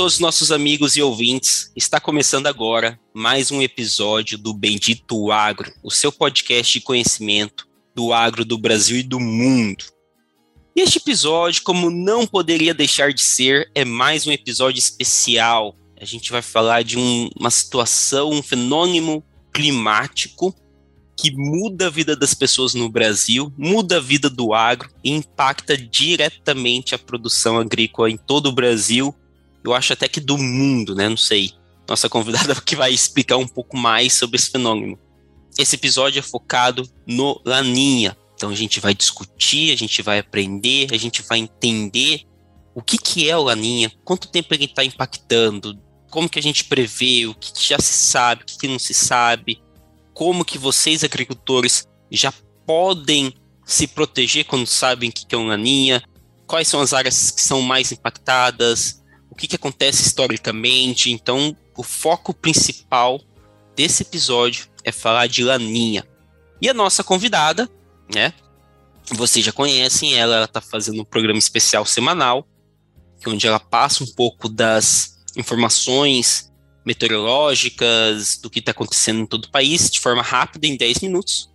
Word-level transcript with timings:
Todos 0.00 0.14
os 0.14 0.18
nossos 0.18 0.50
amigos 0.50 0.96
e 0.96 1.02
ouvintes. 1.02 1.70
Está 1.76 2.00
começando 2.00 2.46
agora 2.46 2.98
mais 3.12 3.50
um 3.50 3.60
episódio 3.60 4.38
do 4.38 4.54
Bendito 4.54 5.30
Agro, 5.30 5.70
o 5.82 5.90
seu 5.90 6.10
podcast 6.10 6.72
de 6.72 6.82
conhecimento 6.82 7.68
do 7.94 8.10
agro 8.10 8.42
do 8.42 8.56
Brasil 8.56 8.96
e 8.96 9.02
do 9.02 9.20
mundo. 9.20 9.84
Este 10.74 10.96
episódio, 10.96 11.62
como 11.62 11.90
não 11.90 12.26
poderia 12.26 12.72
deixar 12.72 13.12
de 13.12 13.20
ser, 13.20 13.70
é 13.74 13.84
mais 13.84 14.26
um 14.26 14.32
episódio 14.32 14.78
especial. 14.78 15.76
A 16.00 16.06
gente 16.06 16.32
vai 16.32 16.40
falar 16.40 16.82
de 16.82 16.98
um, 16.98 17.28
uma 17.38 17.50
situação, 17.50 18.30
um 18.30 18.42
fenômeno 18.42 19.22
climático 19.52 20.56
que 21.14 21.30
muda 21.30 21.88
a 21.88 21.90
vida 21.90 22.16
das 22.16 22.32
pessoas 22.32 22.72
no 22.72 22.88
Brasil, 22.88 23.52
muda 23.54 23.98
a 23.98 24.00
vida 24.00 24.30
do 24.30 24.54
agro 24.54 24.88
e 25.04 25.10
impacta 25.10 25.76
diretamente 25.76 26.94
a 26.94 26.98
produção 26.98 27.58
agrícola 27.58 28.10
em 28.10 28.16
todo 28.16 28.46
o 28.46 28.52
Brasil 28.52 29.14
eu 29.64 29.74
acho 29.74 29.92
até 29.92 30.08
que 30.08 30.20
do 30.20 30.38
mundo, 30.38 30.94
né? 30.94 31.08
Não 31.08 31.16
sei. 31.16 31.52
Nossa 31.88 32.08
convidada 32.08 32.54
que 32.62 32.76
vai 32.76 32.92
explicar 32.92 33.36
um 33.36 33.48
pouco 33.48 33.76
mais 33.76 34.12
sobre 34.14 34.36
esse 34.36 34.50
fenômeno. 34.50 34.98
Esse 35.58 35.76
episódio 35.76 36.18
é 36.18 36.22
focado 36.22 36.88
no 37.06 37.40
Laninha. 37.44 38.16
Então 38.34 38.50
a 38.50 38.54
gente 38.54 38.80
vai 38.80 38.94
discutir, 38.94 39.72
a 39.72 39.76
gente 39.76 40.00
vai 40.00 40.18
aprender, 40.18 40.88
a 40.92 40.96
gente 40.96 41.22
vai 41.22 41.38
entender 41.38 42.22
o 42.74 42.80
que, 42.80 42.96
que 42.96 43.28
é 43.28 43.36
o 43.36 43.42
Laninha, 43.42 43.92
quanto 44.04 44.30
tempo 44.30 44.54
ele 44.54 44.64
está 44.64 44.82
impactando, 44.84 45.78
como 46.10 46.28
que 46.28 46.38
a 46.38 46.42
gente 46.42 46.64
prevê, 46.64 47.26
o 47.26 47.34
que, 47.34 47.52
que 47.52 47.68
já 47.68 47.78
se 47.78 47.92
sabe, 47.92 48.42
o 48.42 48.46
que, 48.46 48.58
que 48.58 48.68
não 48.68 48.78
se 48.78 48.94
sabe, 48.94 49.60
como 50.14 50.44
que 50.44 50.56
vocês 50.56 51.04
agricultores 51.04 51.86
já 52.10 52.32
podem 52.64 53.34
se 53.64 53.86
proteger 53.86 54.44
quando 54.44 54.66
sabem 54.66 55.10
o 55.10 55.12
que, 55.12 55.26
que 55.26 55.34
é 55.34 55.38
o 55.38 55.46
Laninha, 55.46 56.02
quais 56.46 56.68
são 56.68 56.80
as 56.80 56.92
áreas 56.92 57.30
que 57.30 57.42
são 57.42 57.60
mais 57.62 57.92
impactadas, 57.92 58.99
que, 59.40 59.48
que 59.48 59.56
acontece 59.56 60.02
historicamente. 60.02 61.10
Então, 61.10 61.56
o 61.76 61.82
foco 61.82 62.34
principal 62.34 63.20
desse 63.74 64.02
episódio 64.02 64.66
é 64.84 64.92
falar 64.92 65.26
de 65.26 65.42
Laninha. 65.42 66.06
E 66.60 66.68
a 66.68 66.74
nossa 66.74 67.02
convidada, 67.02 67.68
né? 68.14 68.34
Vocês 69.12 69.44
já 69.44 69.50
conhecem, 69.50 70.14
ela 70.14 70.44
está 70.44 70.60
fazendo 70.60 71.00
um 71.00 71.04
programa 71.04 71.38
especial 71.38 71.86
semanal, 71.86 72.46
onde 73.26 73.46
ela 73.46 73.58
passa 73.58 74.04
um 74.04 74.06
pouco 74.06 74.48
das 74.48 75.18
informações 75.36 76.52
meteorológicas, 76.84 78.36
do 78.36 78.50
que 78.50 78.58
está 78.58 78.72
acontecendo 78.72 79.20
em 79.20 79.26
todo 79.26 79.46
o 79.46 79.50
país, 79.50 79.90
de 79.90 80.00
forma 80.00 80.22
rápida, 80.22 80.66
em 80.66 80.76
10 80.76 81.00
minutos. 81.00 81.50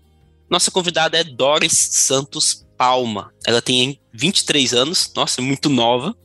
Nossa 0.49 0.71
convidada 0.71 1.17
é 1.17 1.23
Doris 1.23 1.73
Santos 1.73 2.65
Palma. 2.77 3.31
Ela 3.45 3.61
tem 3.61 3.99
23 4.13 4.73
anos, 4.73 5.11
nossa, 5.15 5.39
é 5.39 5.43
muito 5.43 5.69
nova. 5.69 6.15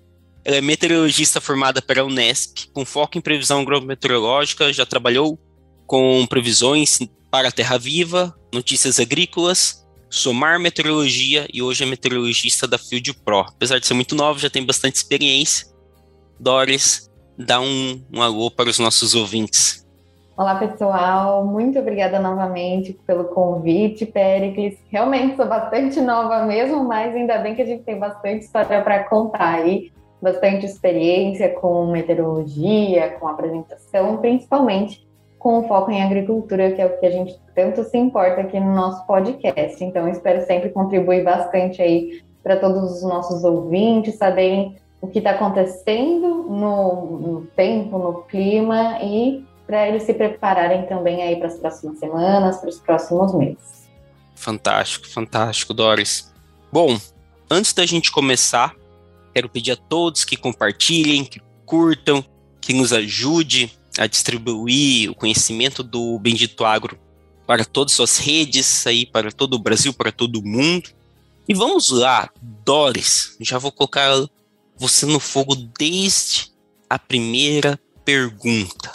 Ela 0.51 0.59
é 0.59 0.61
meteorologista 0.61 1.41
formada 1.41 1.81
pela 1.81 2.03
Unesp, 2.03 2.73
com 2.73 2.85
foco 2.85 3.17
em 3.17 3.21
previsão 3.21 3.61
agrometeorológica, 3.61 4.73
já 4.73 4.85
trabalhou 4.85 5.39
com 5.87 6.27
previsões 6.27 6.99
para 7.31 7.47
a 7.47 7.53
Terra 7.53 7.79
Viva, 7.79 8.35
notícias 8.53 8.99
agrícolas, 8.99 9.87
Somar 10.11 10.59
Meteorologia 10.59 11.47
e 11.55 11.63
hoje 11.63 11.85
é 11.85 11.87
meteorologista 11.87 12.67
da 12.67 12.79
Field 12.79 13.15
Pro. 13.25 13.43
Apesar 13.43 13.79
de 13.79 13.87
ser 13.87 13.95
muito 13.95 14.17
nova, 14.17 14.41
já 14.41 14.51
tem 14.51 14.67
bastante 14.67 14.97
experiência. 14.97 15.69
Doris, 16.41 17.09
dá 17.39 17.61
um, 17.61 18.05
um 18.13 18.21
alô 18.21 18.51
para 18.51 18.69
os 18.69 18.79
nossos 18.81 19.15
ouvintes. 19.15 19.87
Olá, 20.37 20.57
pessoal. 20.57 21.47
Muito 21.47 21.79
obrigada 21.79 22.19
novamente 22.19 22.99
pelo 23.07 23.27
convite, 23.27 24.05
Pericles. 24.05 24.77
Realmente 24.89 25.37
sou 25.37 25.47
bastante 25.47 26.01
nova 26.01 26.45
mesmo, 26.45 26.83
mas 26.83 27.15
ainda 27.15 27.39
bem 27.39 27.55
que 27.55 27.63
a 27.63 27.67
gente 27.67 27.85
tem 27.85 28.01
bastante 28.01 28.47
história 28.47 28.83
para 28.83 29.05
contar 29.05 29.55
aí 29.55 29.93
bastante 30.21 30.67
experiência 30.67 31.49
com 31.49 31.87
meteorologia, 31.87 33.17
com 33.19 33.29
apresentação, 33.29 34.19
principalmente 34.19 35.09
com 35.39 35.67
foco 35.67 35.91
em 35.91 36.03
agricultura, 36.03 36.71
que 36.73 36.83
é 36.83 36.87
o 36.87 36.99
que 36.99 37.07
a 37.07 37.11
gente 37.11 37.41
tanto 37.55 37.83
se 37.85 37.97
importa 37.97 38.43
aqui 38.43 38.61
no 38.61 38.75
nosso 38.75 39.07
podcast. 39.07 39.83
Então, 39.83 40.07
espero 40.07 40.45
sempre 40.45 40.69
contribuir 40.69 41.25
bastante 41.25 41.81
aí 41.81 42.23
para 42.43 42.57
todos 42.57 42.97
os 42.97 43.03
nossos 43.03 43.43
ouvintes 43.43 44.17
saberem 44.17 44.77
o 45.01 45.09
que 45.09 45.19
está 45.19 45.31
acontecendo 45.31 46.45
no, 46.49 47.19
no, 47.19 47.47
tempo, 47.57 47.99
no 47.99 48.23
clima 48.25 48.99
e 49.03 49.45
para 49.67 49.89
eles 49.89 50.03
se 50.03 50.13
prepararem 50.13 50.85
também 50.87 51.23
aí 51.23 51.37
para 51.37 51.47
as 51.47 51.57
próximas 51.59 51.99
semanas, 51.99 52.59
para 52.59 52.69
os 52.69 52.79
próximos 52.79 53.33
meses. 53.35 53.89
Fantástico, 54.35 55.09
fantástico, 55.09 55.73
Doris. 55.73 56.33
Bom, 56.73 56.99
antes 57.51 57.73
da 57.73 57.87
gente 57.87 58.11
começar, 58.11 58.75
Quero 59.35 59.49
pedir 59.49 59.73
a 59.73 59.77
todos 59.77 60.25
que 60.25 60.37
compartilhem, 60.37 61.25
que 61.25 61.41
curtam, 61.65 62.25
que 62.61 62.73
nos 62.73 62.93
ajude 62.93 63.73
a 63.99 64.07
distribuir 64.07 65.11
o 65.11 65.15
conhecimento 65.15 65.83
do 65.83 66.19
Bendito 66.19 66.65
Agro 66.65 66.99
para 67.47 67.65
todas 67.65 67.93
as 67.93 67.97
suas 67.97 68.19
redes, 68.19 68.87
aí 68.87 69.05
para 69.07 69.33
todo 69.33 69.55
o 69.55 69.59
Brasil, 69.59 69.93
para 69.93 70.13
todo 70.13 70.37
o 70.37 70.47
mundo. 70.47 70.91
E 71.49 71.55
vamos 71.55 71.91
lá, 71.91 72.31
Doris, 72.65 73.37
já 73.41 73.59
vou 73.59 73.73
colocar 73.73 74.11
você 74.77 75.05
no 75.07 75.19
fogo 75.19 75.57
desde 75.57 76.53
a 76.89 76.99
primeira 76.99 77.79
pergunta. 78.05 78.93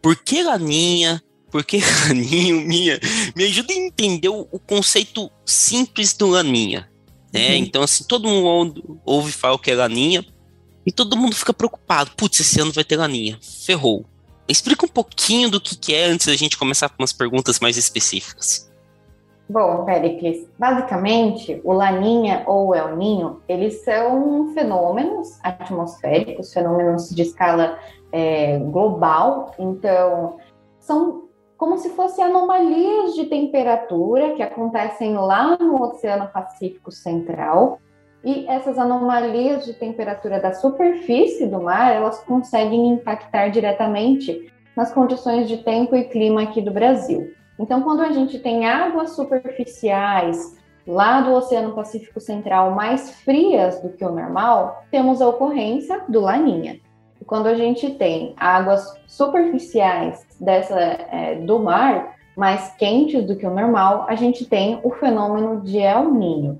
Por 0.00 0.16
que 0.16 0.42
Laninha? 0.42 1.22
Por 1.50 1.64
que 1.64 1.80
Laninho? 2.06 2.60
Minha, 2.62 3.00
me 3.34 3.44
ajuda 3.44 3.72
a 3.72 3.76
entender 3.76 4.28
o, 4.28 4.48
o 4.50 4.58
conceito 4.58 5.30
simples 5.44 6.12
do 6.12 6.28
Laninha 6.28 6.91
né? 7.32 7.50
Uhum. 7.50 7.56
Então, 7.56 7.82
assim, 7.82 8.04
todo 8.04 8.28
mundo 8.28 9.00
ouve 9.04 9.32
falar 9.32 9.58
que 9.58 9.70
é 9.70 9.74
laninha 9.74 10.24
e 10.84 10.92
todo 10.92 11.16
mundo 11.16 11.34
fica 11.34 11.54
preocupado. 11.54 12.10
Putz, 12.16 12.40
esse 12.40 12.60
ano 12.60 12.72
vai 12.72 12.84
ter 12.84 12.96
laninha. 12.96 13.38
Ferrou. 13.40 14.04
Explica 14.48 14.84
um 14.84 14.88
pouquinho 14.88 15.50
do 15.50 15.60
que, 15.60 15.76
que 15.76 15.94
é 15.94 16.06
antes 16.06 16.26
da 16.26 16.36
gente 16.36 16.58
começar 16.58 16.88
com 16.88 16.96
umas 16.98 17.12
perguntas 17.12 17.60
mais 17.60 17.76
específicas. 17.76 18.70
Bom, 19.48 19.84
Pericles, 19.84 20.48
basicamente, 20.58 21.60
o 21.62 21.72
Laninha 21.72 22.42
ou 22.46 22.68
o 22.68 22.74
El 22.74 22.96
Ninho, 22.96 23.42
eles 23.48 23.84
são 23.84 24.52
fenômenos 24.54 25.38
atmosféricos, 25.42 26.52
fenômenos 26.52 27.10
de 27.10 27.22
escala 27.22 27.78
é, 28.10 28.58
global. 28.58 29.54
Então, 29.58 30.38
são 30.78 31.24
como 31.62 31.78
se 31.78 31.90
fossem 31.90 32.24
anomalias 32.24 33.14
de 33.14 33.26
temperatura 33.26 34.32
que 34.32 34.42
acontecem 34.42 35.14
lá 35.14 35.56
no 35.56 35.80
Oceano 35.80 36.26
Pacífico 36.26 36.90
Central. 36.90 37.78
E 38.24 38.48
essas 38.48 38.76
anomalias 38.80 39.64
de 39.64 39.72
temperatura 39.72 40.40
da 40.40 40.54
superfície 40.54 41.46
do 41.46 41.62
mar, 41.62 41.94
elas 41.94 42.18
conseguem 42.24 42.88
impactar 42.88 43.50
diretamente 43.50 44.52
nas 44.76 44.92
condições 44.92 45.46
de 45.46 45.58
tempo 45.58 45.94
e 45.94 46.02
clima 46.02 46.42
aqui 46.42 46.60
do 46.60 46.72
Brasil. 46.72 47.32
Então, 47.56 47.80
quando 47.82 48.00
a 48.00 48.10
gente 48.10 48.40
tem 48.40 48.66
águas 48.66 49.10
superficiais 49.10 50.58
lá 50.84 51.20
do 51.20 51.32
Oceano 51.32 51.76
Pacífico 51.76 52.18
Central 52.18 52.72
mais 52.72 53.12
frias 53.20 53.80
do 53.80 53.90
que 53.90 54.04
o 54.04 54.10
normal, 54.10 54.82
temos 54.90 55.22
a 55.22 55.28
ocorrência 55.28 56.02
do 56.08 56.22
Laninha. 56.22 56.80
Quando 57.26 57.46
a 57.46 57.54
gente 57.54 57.90
tem 57.90 58.34
águas 58.36 58.98
superficiais 59.06 60.26
dessa 60.40 60.78
é, 60.78 61.36
do 61.36 61.58
mar 61.58 62.16
mais 62.36 62.74
quentes 62.76 63.24
do 63.24 63.36
que 63.36 63.46
o 63.46 63.54
normal, 63.54 64.06
a 64.08 64.14
gente 64.14 64.46
tem 64.46 64.80
o 64.82 64.90
fenômeno 64.90 65.60
de 65.60 65.78
El 65.78 66.10
Ninho. 66.10 66.58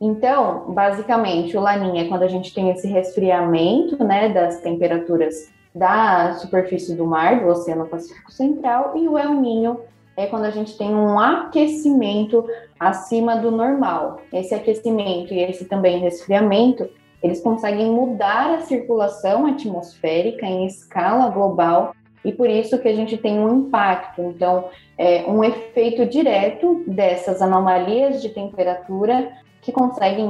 Então, 0.00 0.66
basicamente, 0.68 1.56
o 1.56 1.60
Laninha 1.60 2.04
é 2.04 2.08
quando 2.08 2.22
a 2.22 2.28
gente 2.28 2.52
tem 2.52 2.70
esse 2.70 2.86
resfriamento, 2.86 4.02
né, 4.04 4.28
das 4.28 4.60
temperaturas 4.60 5.50
da 5.74 6.34
superfície 6.34 6.94
do 6.94 7.06
mar, 7.06 7.40
do 7.40 7.48
Oceano 7.48 7.86
Pacífico 7.86 8.30
Central, 8.30 8.92
e 8.96 9.08
o 9.08 9.18
El 9.18 9.34
Ninho 9.34 9.80
é 10.16 10.26
quando 10.26 10.44
a 10.44 10.50
gente 10.50 10.76
tem 10.76 10.94
um 10.94 11.18
aquecimento 11.18 12.46
acima 12.80 13.36
do 13.36 13.50
normal. 13.50 14.20
Esse 14.32 14.54
aquecimento 14.54 15.32
e 15.32 15.42
esse 15.42 15.66
também 15.66 15.98
resfriamento 15.98 16.88
eles 17.22 17.40
conseguem 17.40 17.90
mudar 17.90 18.54
a 18.54 18.60
circulação 18.60 19.46
atmosférica 19.46 20.46
em 20.46 20.66
escala 20.66 21.28
global 21.30 21.94
e 22.24 22.32
por 22.32 22.50
isso 22.50 22.78
que 22.78 22.88
a 22.88 22.94
gente 22.94 23.16
tem 23.16 23.38
um 23.38 23.60
impacto. 23.60 24.20
Então, 24.20 24.68
é 24.98 25.24
um 25.28 25.44
efeito 25.44 26.04
direto 26.04 26.82
dessas 26.86 27.40
anomalias 27.40 28.20
de 28.20 28.30
temperatura 28.30 29.32
que 29.62 29.72
conseguem 29.72 30.28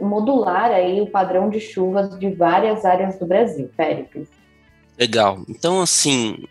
modular 0.00 0.70
aí 0.70 1.00
o 1.00 1.06
padrão 1.06 1.48
de 1.50 1.60
chuvas 1.60 2.18
de 2.18 2.30
várias 2.30 2.84
áreas 2.84 3.18
do 3.18 3.26
Brasil, 3.26 3.70
Péricles. 3.76 4.28
Legal. 4.98 5.38
Então, 5.48 5.80
assim, 5.80 6.44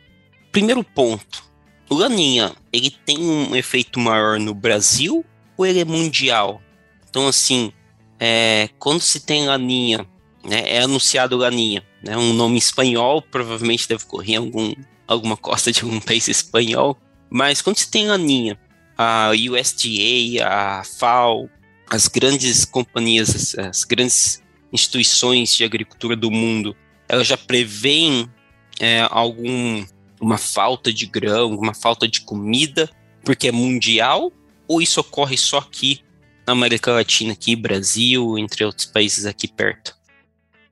primeiro 0.52 0.84
ponto. 0.84 1.44
O 1.90 1.96
Laninha, 1.96 2.52
ele 2.72 2.92
tem 2.92 3.20
um 3.20 3.56
efeito 3.56 4.00
maior 4.00 4.40
no 4.40 4.54
Brasil 4.54 5.24
ou 5.56 5.66
ele 5.66 5.80
é 5.80 5.86
mundial? 5.86 6.62
Então, 7.10 7.28
assim, 7.28 7.72
é, 8.20 8.70
quando 8.80 9.02
se 9.02 9.20
tem 9.20 9.46
Laninha, 9.46 10.08
né, 10.44 10.64
é 10.66 10.82
anunciado 10.82 11.38
Laninha, 11.38 11.84
né, 12.04 12.18
um 12.18 12.34
nome 12.34 12.58
espanhol, 12.58 13.22
provavelmente 13.22 13.88
deve 13.88 14.06
correr 14.06 14.34
em 14.34 14.38
algum, 14.38 14.74
alguma 15.08 15.38
costa 15.38 15.72
de 15.72 15.84
algum 15.84 16.00
país 16.02 16.28
espanhol, 16.28 16.98
mas 17.30 17.62
quando 17.62 17.78
se 17.78 17.90
tem 17.90 18.08
Laninha, 18.08 18.58
a 18.98 19.32
USDA, 19.32 20.46
a 20.46 20.84
FAO, 20.84 21.50
as 21.90 22.08
grandes 22.08 22.66
companhias, 22.66 23.36
as, 23.36 23.56
as 23.58 23.84
grandes 23.84 24.42
instituições 24.74 25.56
de 25.56 25.64
agricultura 25.64 26.16
do 26.16 26.32
mundo, 26.32 26.76
elas 27.08 27.28
já 27.28 27.38
preveem 27.38 28.30
é, 28.80 29.08
algum 29.10 29.86
uma 30.20 30.38
falta 30.38 30.92
de 30.92 31.06
grão, 31.06 31.56
uma 31.56 31.74
falta 31.74 32.08
de 32.08 32.22
comida, 32.22 32.90
porque 33.24 33.50
é 33.50 33.52
mundial, 33.52 34.32
ou 34.68 34.82
isso 34.82 35.00
ocorre 35.00 35.38
só 35.38 35.60
aqui 35.60 36.02
América 36.48 36.94
Latina, 36.94 37.34
aqui 37.34 37.56
Brasil, 37.58 38.38
entre 38.38 38.64
outros 38.64 38.86
países 38.86 39.26
aqui 39.26 39.50
perto? 39.50 39.98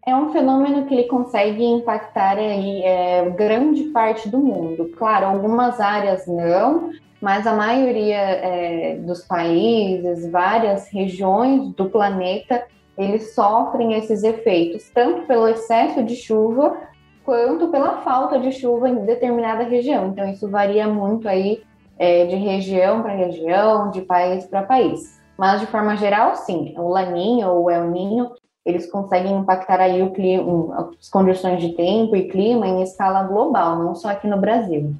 É 0.07 0.15
um 0.15 0.31
fenômeno 0.31 0.85
que 0.85 0.93
ele 0.93 1.03
consegue 1.03 1.65
impactar 1.65 2.37
aí 2.37 2.81
é, 2.83 3.29
grande 3.31 3.83
parte 3.85 4.29
do 4.29 4.37
mundo. 4.37 4.89
Claro, 4.97 5.25
algumas 5.25 5.79
áreas 5.81 6.25
não, 6.27 6.91
mas 7.19 7.45
a 7.45 7.53
maioria 7.53 8.17
é, 8.17 8.95
dos 8.97 9.21
países, 9.25 10.31
várias 10.31 10.87
regiões 10.89 11.73
do 11.73 11.89
planeta, 11.89 12.65
eles 12.97 13.33
sofrem 13.33 13.93
esses 13.95 14.23
efeitos, 14.23 14.89
tanto 14.93 15.23
pelo 15.23 15.47
excesso 15.47 16.03
de 16.03 16.15
chuva 16.15 16.77
quanto 17.25 17.67
pela 17.67 18.01
falta 18.01 18.39
de 18.39 18.51
chuva 18.51 18.87
em 18.87 19.03
determinada 19.05 19.63
região. 19.63 20.07
Então, 20.07 20.29
isso 20.29 20.47
varia 20.47 20.87
muito 20.87 21.27
aí 21.27 21.63
é, 21.97 22.25
de 22.25 22.35
região 22.35 23.01
para 23.01 23.13
região, 23.13 23.89
de 23.89 24.01
país 24.01 24.45
para 24.45 24.63
país. 24.63 25.19
Mas, 25.37 25.59
de 25.59 25.67
forma 25.67 25.97
geral, 25.97 26.35
sim, 26.35 26.73
o 26.77 26.89
Laninho 26.89 27.49
ou 27.49 27.65
o 27.65 27.69
El 27.69 27.89
Ninho, 27.91 28.31
eles 28.65 28.89
conseguem 28.89 29.37
impactar 29.37 29.79
aí 29.79 30.01
o 30.01 30.11
clima, 30.11 30.89
as 30.99 31.09
condições 31.09 31.61
de 31.61 31.73
tempo 31.75 32.15
e 32.15 32.27
clima 32.29 32.67
em 32.67 32.81
escala 32.81 33.23
global, 33.23 33.77
não 33.77 33.93
só 33.93 34.09
aqui 34.09 34.27
no 34.27 34.39
Brasil. 34.39 34.95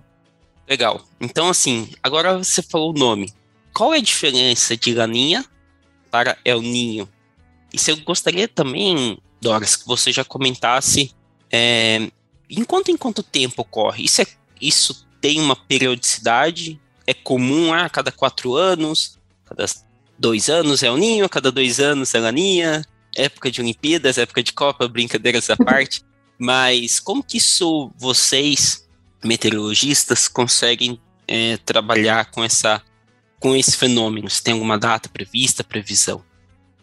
Legal. 0.68 1.02
Então, 1.20 1.50
assim, 1.50 1.90
agora 2.02 2.38
você 2.38 2.62
falou 2.62 2.92
o 2.92 2.98
nome. 2.98 3.32
Qual 3.74 3.94
é 3.94 3.98
a 3.98 4.02
diferença 4.02 4.76
de 4.76 4.94
Laninha 4.94 5.46
para 6.12 6.38
El 6.44 6.62
Ninho? 6.62 7.10
E 7.74 7.78
se 7.78 7.92
eu 7.92 7.98
gostaria 7.98 8.48
também, 8.48 9.18
Doris, 9.42 9.76
que 9.76 9.88
você 9.88 10.12
já 10.12 10.24
comentasse 10.24 11.14
é, 11.52 12.10
em 12.50 12.64
quanto 12.64 12.92
em 12.92 12.98
quanto 12.98 13.22
tempo 13.22 13.62
ocorre? 13.62 14.06
Isso, 14.06 14.22
é, 14.22 14.28
isso 14.62 15.08
tem 15.20 15.40
uma 15.40 15.56
periodicidade? 15.56 16.80
É 17.06 17.14
comum 17.14 17.74
a 17.74 17.86
ah, 17.86 17.90
cada 17.90 18.12
quatro 18.12 18.56
anos? 18.56 19.20
Cada 19.44 19.66
dois 20.18 20.50
anos 20.50 20.84
é 20.84 20.90
o 20.90 20.98
ninho, 20.98 21.30
cada 21.30 21.52
dois 21.52 21.80
anos 21.80 22.14
é 22.14 22.18
a 22.18 22.22
laninha? 22.22 22.82
Época 23.16 23.50
de 23.50 23.62
Olimpíadas, 23.62 24.18
época 24.18 24.44
de 24.44 24.54
Copa, 24.54 24.88
brincadeiras 24.88 25.50
à 25.50 25.56
parte. 25.56 26.02
Mas 26.38 27.00
como 27.00 27.24
que 27.24 27.38
isso 27.38 27.92
vocês, 27.98 28.86
meteorologistas, 29.24 30.28
conseguem 30.28 31.00
é, 31.28 31.58
trabalhar 31.58 32.30
com 32.32 32.44
essa 32.44 32.82
com 33.40 33.56
esse 33.56 33.78
fenômeno? 33.78 34.30
Se 34.30 34.44
tem 34.44 34.54
alguma 34.54 34.78
data 34.78 35.08
prevista, 35.08 35.64
previsão? 35.64 36.24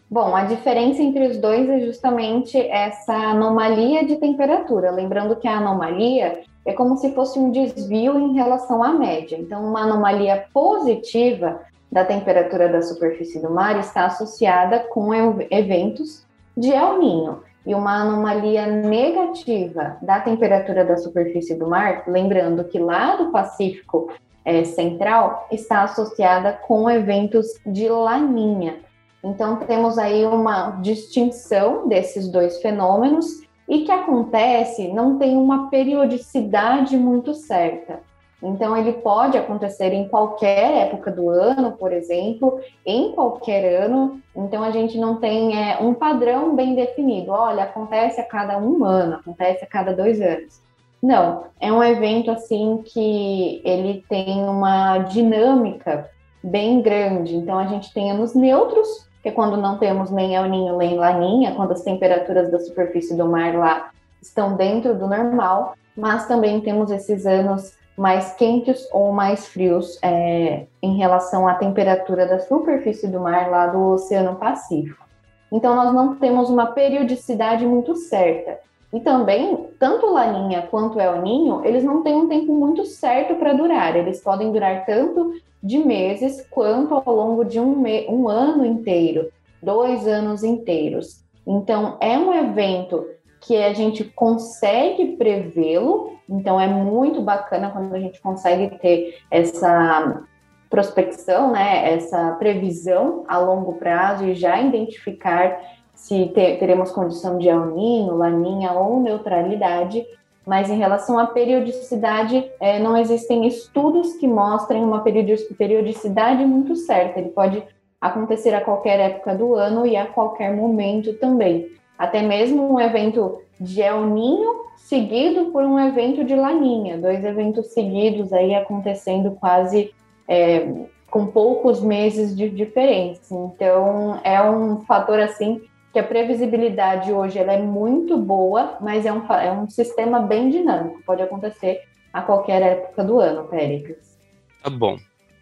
Bom, 0.09 0.35
a 0.35 0.43
diferença 0.43 1.01
entre 1.01 1.27
os 1.27 1.37
dois 1.37 1.67
é 1.67 1.79
justamente 1.79 2.57
essa 2.57 3.13
anomalia 3.13 4.05
de 4.05 4.15
temperatura. 4.17 4.91
Lembrando 4.91 5.35
que 5.35 5.47
a 5.47 5.57
anomalia 5.57 6.43
é 6.65 6.73
como 6.73 6.97
se 6.97 7.13
fosse 7.13 7.39
um 7.39 7.51
desvio 7.51 8.19
em 8.19 8.33
relação 8.33 8.83
à 8.83 8.93
média. 8.93 9.35
Então, 9.35 9.67
uma 9.67 9.81
anomalia 9.81 10.45
positiva 10.53 11.61
da 11.93 12.03
temperatura 12.03 12.67
da 12.69 12.81
superfície 12.81 13.39
do 13.39 13.51
mar 13.51 13.77
está 13.77 14.07
associada 14.07 14.79
com 14.79 15.13
eventos 15.51 16.25
de 16.57 16.71
El 16.71 16.97
Ninho. 16.97 17.43
E 17.67 17.75
uma 17.75 18.01
anomalia 18.01 18.65
negativa 18.65 19.97
da 20.01 20.19
temperatura 20.19 20.83
da 20.83 20.97
superfície 20.97 21.53
do 21.53 21.69
mar, 21.69 22.03
lembrando 22.07 22.63
que 22.63 22.79
lá 22.79 23.15
do 23.15 23.31
Pacífico 23.31 24.11
é, 24.43 24.63
Central 24.63 25.47
está 25.51 25.83
associada 25.83 26.53
com 26.67 26.89
eventos 26.89 27.45
de 27.63 27.87
Laninha. 27.87 28.79
Então, 29.23 29.57
temos 29.57 29.99
aí 29.99 30.25
uma 30.25 30.71
distinção 30.81 31.87
desses 31.87 32.27
dois 32.27 32.59
fenômenos 32.59 33.27
e 33.69 33.83
que 33.83 33.91
acontece, 33.91 34.87
não 34.87 35.19
tem 35.19 35.37
uma 35.37 35.69
periodicidade 35.69 36.97
muito 36.97 37.35
certa. 37.35 38.01
Então, 38.43 38.75
ele 38.75 38.91
pode 38.91 39.37
acontecer 39.37 39.93
em 39.93 40.07
qualquer 40.09 40.87
época 40.87 41.09
do 41.09 41.29
ano, 41.29 41.71
por 41.71 41.93
exemplo, 41.93 42.59
em 42.85 43.13
qualquer 43.13 43.83
ano. 43.83 44.19
Então, 44.35 44.61
a 44.61 44.69
gente 44.69 44.97
não 44.97 45.15
tem 45.15 45.57
é, 45.57 45.77
um 45.81 45.93
padrão 45.93 46.53
bem 46.53 46.75
definido. 46.75 47.31
Olha, 47.31 47.63
acontece 47.63 48.19
a 48.19 48.25
cada 48.25 48.57
um 48.57 48.83
ano, 48.83 49.15
acontece 49.15 49.63
a 49.63 49.67
cada 49.67 49.93
dois 49.93 50.19
anos. 50.19 50.61
Não, 51.01 51.45
é 51.59 51.71
um 51.71 51.81
evento 51.81 52.31
assim 52.31 52.81
que 52.85 53.61
ele 53.63 54.03
tem 54.09 54.43
uma 54.43 54.97
dinâmica 54.99 56.09
bem 56.43 56.81
grande. 56.81 57.37
Então, 57.37 57.57
a 57.57 57.67
gente 57.67 57.93
tem 57.93 58.11
anos 58.11 58.35
neutros, 58.35 59.07
que 59.21 59.29
é 59.29 59.31
quando 59.31 59.55
não 59.55 59.77
temos 59.77 60.11
nem 60.11 60.35
El 60.35 60.49
Ninho 60.49 60.77
nem 60.77 60.97
Laninha, 60.97 61.55
quando 61.55 61.71
as 61.71 61.81
temperaturas 61.81 62.51
da 62.51 62.59
superfície 62.59 63.15
do 63.15 63.25
mar 63.25 63.55
lá 63.55 63.89
estão 64.21 64.57
dentro 64.57 64.93
do 64.93 65.07
normal, 65.07 65.75
mas 65.95 66.27
também 66.27 66.59
temos 66.59 66.91
esses 66.91 67.25
anos 67.25 67.81
mais 67.97 68.33
quentes 68.33 68.87
ou 68.91 69.11
mais 69.11 69.47
frios 69.47 69.99
é, 70.01 70.65
em 70.81 70.97
relação 70.97 71.47
à 71.47 71.53
temperatura 71.53 72.25
da 72.25 72.39
superfície 72.39 73.07
do 73.07 73.19
mar 73.19 73.49
lá 73.49 73.67
do 73.67 73.93
Oceano 73.93 74.35
Pacífico. 74.35 75.03
Então, 75.51 75.75
nós 75.75 75.93
não 75.93 76.15
temos 76.15 76.49
uma 76.49 76.67
periodicidade 76.67 77.65
muito 77.65 77.95
certa. 77.95 78.59
E 78.91 78.99
também, 78.99 79.67
tanto 79.79 80.11
Laninha 80.11 80.67
quanto 80.69 80.99
El 80.99 81.21
Ninho, 81.21 81.63
eles 81.63 81.83
não 81.83 82.03
têm 82.03 82.15
um 82.15 82.27
tempo 82.27 82.53
muito 82.53 82.85
certo 82.85 83.35
para 83.35 83.53
durar. 83.53 83.95
Eles 83.95 84.21
podem 84.21 84.51
durar 84.51 84.85
tanto 84.85 85.33
de 85.61 85.79
meses, 85.79 86.45
quanto 86.49 86.93
ao 86.93 87.15
longo 87.15 87.43
de 87.45 87.59
um, 87.59 87.83
um 88.09 88.27
ano 88.27 88.65
inteiro, 88.65 89.31
dois 89.61 90.07
anos 90.07 90.43
inteiros. 90.43 91.23
Então, 91.45 91.97
é 91.99 92.17
um 92.17 92.33
evento 92.33 93.05
que 93.45 93.61
a 93.61 93.73
gente 93.73 94.03
consegue 94.03 95.15
prevê-lo, 95.17 96.13
então 96.29 96.59
é 96.59 96.67
muito 96.67 97.21
bacana 97.21 97.69
quando 97.69 97.93
a 97.93 97.99
gente 97.99 98.21
consegue 98.21 98.77
ter 98.79 99.19
essa 99.29 100.21
prospecção, 100.69 101.51
né, 101.51 101.93
essa 101.93 102.31
previsão 102.33 103.25
a 103.27 103.37
longo 103.37 103.73
prazo 103.73 104.25
e 104.25 104.33
já 104.33 104.59
identificar 104.59 105.59
se 105.93 106.31
teremos 106.33 106.91
condição 106.91 107.37
de 107.37 107.47
El 107.47 107.67
Niño, 107.67 108.15
Laninha 108.15 108.71
ou 108.71 108.99
neutralidade 108.99 110.03
mas 110.45 110.69
em 110.69 110.77
relação 110.77 111.17
à 111.17 111.27
periodicidade, 111.27 112.51
é, 112.59 112.79
não 112.79 112.97
existem 112.97 113.47
estudos 113.47 114.13
que 114.15 114.27
mostrem 114.27 114.83
uma 114.83 115.01
periodicidade 115.01 116.45
muito 116.45 116.75
certa. 116.75 117.19
Ele 117.19 117.29
pode 117.29 117.63
acontecer 117.99 118.53
a 118.53 118.61
qualquer 118.61 118.99
época 118.99 119.33
do 119.35 119.55
ano 119.55 119.85
e 119.85 119.95
a 119.95 120.05
qualquer 120.05 120.53
momento 120.53 121.13
também. 121.13 121.71
Até 122.03 122.21
mesmo 122.21 122.69
um 122.69 122.81
evento 122.81 123.41
de 123.57 123.81
El 123.81 124.07
Ninho 124.07 124.65
seguido 124.75 125.45
por 125.51 125.63
um 125.63 125.79
evento 125.79 126.25
de 126.25 126.35
Laninha, 126.35 126.97
dois 126.97 127.23
eventos 127.23 127.67
seguidos 127.67 128.33
aí 128.33 128.53
acontecendo 128.53 129.31
quase 129.39 129.93
é, 130.27 130.67
com 131.09 131.27
poucos 131.27 131.81
meses 131.81 132.35
de 132.35 132.49
diferença. 132.49 133.33
Então 133.33 134.19
é 134.21 134.41
um 134.41 134.81
fator 134.81 135.17
assim 135.17 135.61
que 135.93 135.99
a 135.99 136.03
previsibilidade 136.03 137.13
hoje 137.13 137.39
ela 137.39 137.53
é 137.53 137.61
muito 137.61 138.17
boa, 138.17 138.77
mas 138.81 139.05
é 139.05 139.13
um, 139.13 139.25
é 139.31 139.49
um 139.53 139.69
sistema 139.69 140.19
bem 140.19 140.49
dinâmico, 140.49 141.01
pode 141.05 141.21
acontecer 141.21 141.83
a 142.11 142.21
qualquer 142.21 142.61
época 142.61 143.01
do 143.01 143.17
ano, 143.17 143.45
Péricles. 143.45 144.19
Tá 144.61 144.69
bom. 144.69 144.97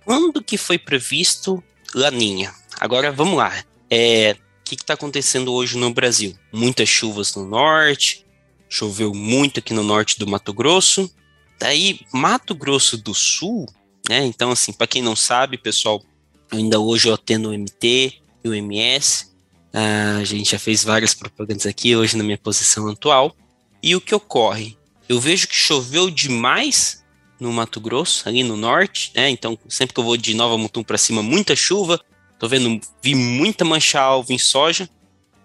Quando 0.06 0.44
que 0.44 0.60
foi 0.60 0.78
previsto 0.78 1.64
Laninha? 1.96 2.52
Agora 2.80 3.12
vamos 3.12 3.36
lá. 3.36 3.52
É, 3.90 4.36
que 4.76 4.84
está 4.84 4.94
acontecendo 4.94 5.54
hoje 5.54 5.78
no 5.78 5.94
Brasil? 5.94 6.38
Muitas 6.52 6.88
chuvas 6.88 7.36
no 7.36 7.46
norte, 7.46 8.26
choveu 8.70 9.14
muito 9.14 9.60
aqui 9.60 9.74
no 9.74 9.84
norte 9.84 10.18
do 10.18 10.28
Mato 10.28 10.54
Grosso. 10.54 11.12
Daí, 11.60 12.00
Mato 12.12 12.56
Grosso 12.56 12.98
do 12.98 13.14
Sul, 13.14 13.68
né? 14.10 14.26
Então, 14.26 14.52
assim, 14.52 14.74
para 14.74 14.88
quem 14.88 15.02
não 15.02 15.16
sabe, 15.16 15.58
pessoal, 15.58 16.04
ainda 16.52 16.80
hoje 16.80 17.08
eu 17.08 17.14
atendo 17.14 17.50
o 17.50 17.54
MT 17.54 18.14
e 18.44 18.50
o 18.50 18.54
MS. 18.54 19.32
Uh, 19.74 20.20
a 20.20 20.24
gente 20.24 20.52
já 20.52 20.60
fez 20.60 20.84
várias 20.84 21.14
propagandas 21.14 21.66
aqui 21.66 21.96
hoje 21.96 22.18
na 22.18 22.24
minha 22.24 22.38
posição 22.38 22.88
atual. 22.88 23.36
E 23.82 23.96
o 23.96 24.02
que 24.02 24.14
ocorre? 24.14 24.78
Eu 25.08 25.20
vejo 25.20 25.48
que 25.48 25.56
choveu 25.56 26.10
demais 26.10 27.04
no 27.40 27.52
Mato 27.52 27.82
Grosso, 27.82 28.28
ali 28.30 28.44
no 28.44 28.56
norte, 28.56 29.12
né? 29.16 29.30
Então, 29.30 29.58
sempre 29.68 29.94
que 29.94 30.00
eu 30.00 30.04
vou 30.04 30.16
de 30.16 30.34
Nova 30.34 30.58
Mutum 30.58 30.84
para 30.84 30.98
cima, 30.98 31.24
muita 31.24 31.56
chuva. 31.56 32.00
Tô 32.42 32.48
vendo, 32.48 32.82
vi 33.04 33.14
muita 33.14 33.64
mancha 33.64 34.02
alva 34.02 34.34
em 34.34 34.40
soja. 34.40 34.90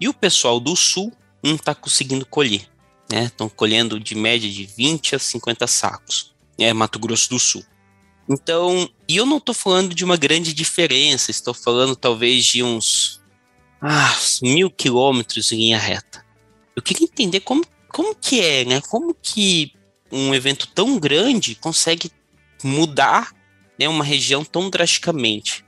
E 0.00 0.09
o 0.09 0.15
pessoal 0.15 0.59
do 0.59 0.75
sul 0.75 1.12
não 1.43 1.57
está 1.57 1.75
conseguindo 1.75 2.25
colher. 2.25 2.67
né? 3.12 3.25
Estão 3.25 3.50
colhendo 3.50 4.00
de 4.00 4.15
média 4.15 4.50
de 4.50 4.65
20 4.65 5.15
a 5.15 5.19
50 5.19 5.67
sacos, 5.67 6.35
é 6.59 6.73
Mato 6.73 6.99
Grosso 6.99 7.29
do 7.29 7.38
Sul. 7.38 7.62
Então, 8.26 8.88
e 9.07 9.15
eu 9.15 9.26
não 9.26 9.37
estou 9.37 9.55
falando 9.55 9.95
de 9.95 10.07
uma 10.07 10.17
grande 10.17 10.55
diferença, 10.55 11.31
estou 11.31 11.53
falando 11.53 11.95
talvez 11.95 12.47
de 12.47 12.62
uns 12.62 13.21
ah, 13.83 14.17
mil 14.43 14.71
quilômetros 14.71 15.53
em 15.53 15.59
linha 15.59 15.79
reta. 15.79 16.25
Eu 16.75 16.81
queria 16.81 17.05
entender 17.05 17.41
como, 17.41 17.62
como 17.91 18.15
que 18.15 18.41
é, 18.41 18.65
né? 18.65 18.81
Como 18.81 19.15
que 19.15 19.75
um 20.11 20.35
evento 20.35 20.67
tão 20.69 20.99
grande 20.99 21.57
consegue 21.57 22.11
mudar 22.65 23.35
né, 23.79 23.87
uma 23.87 24.03
região 24.03 24.43
tão 24.43 24.71
drasticamente. 24.71 25.65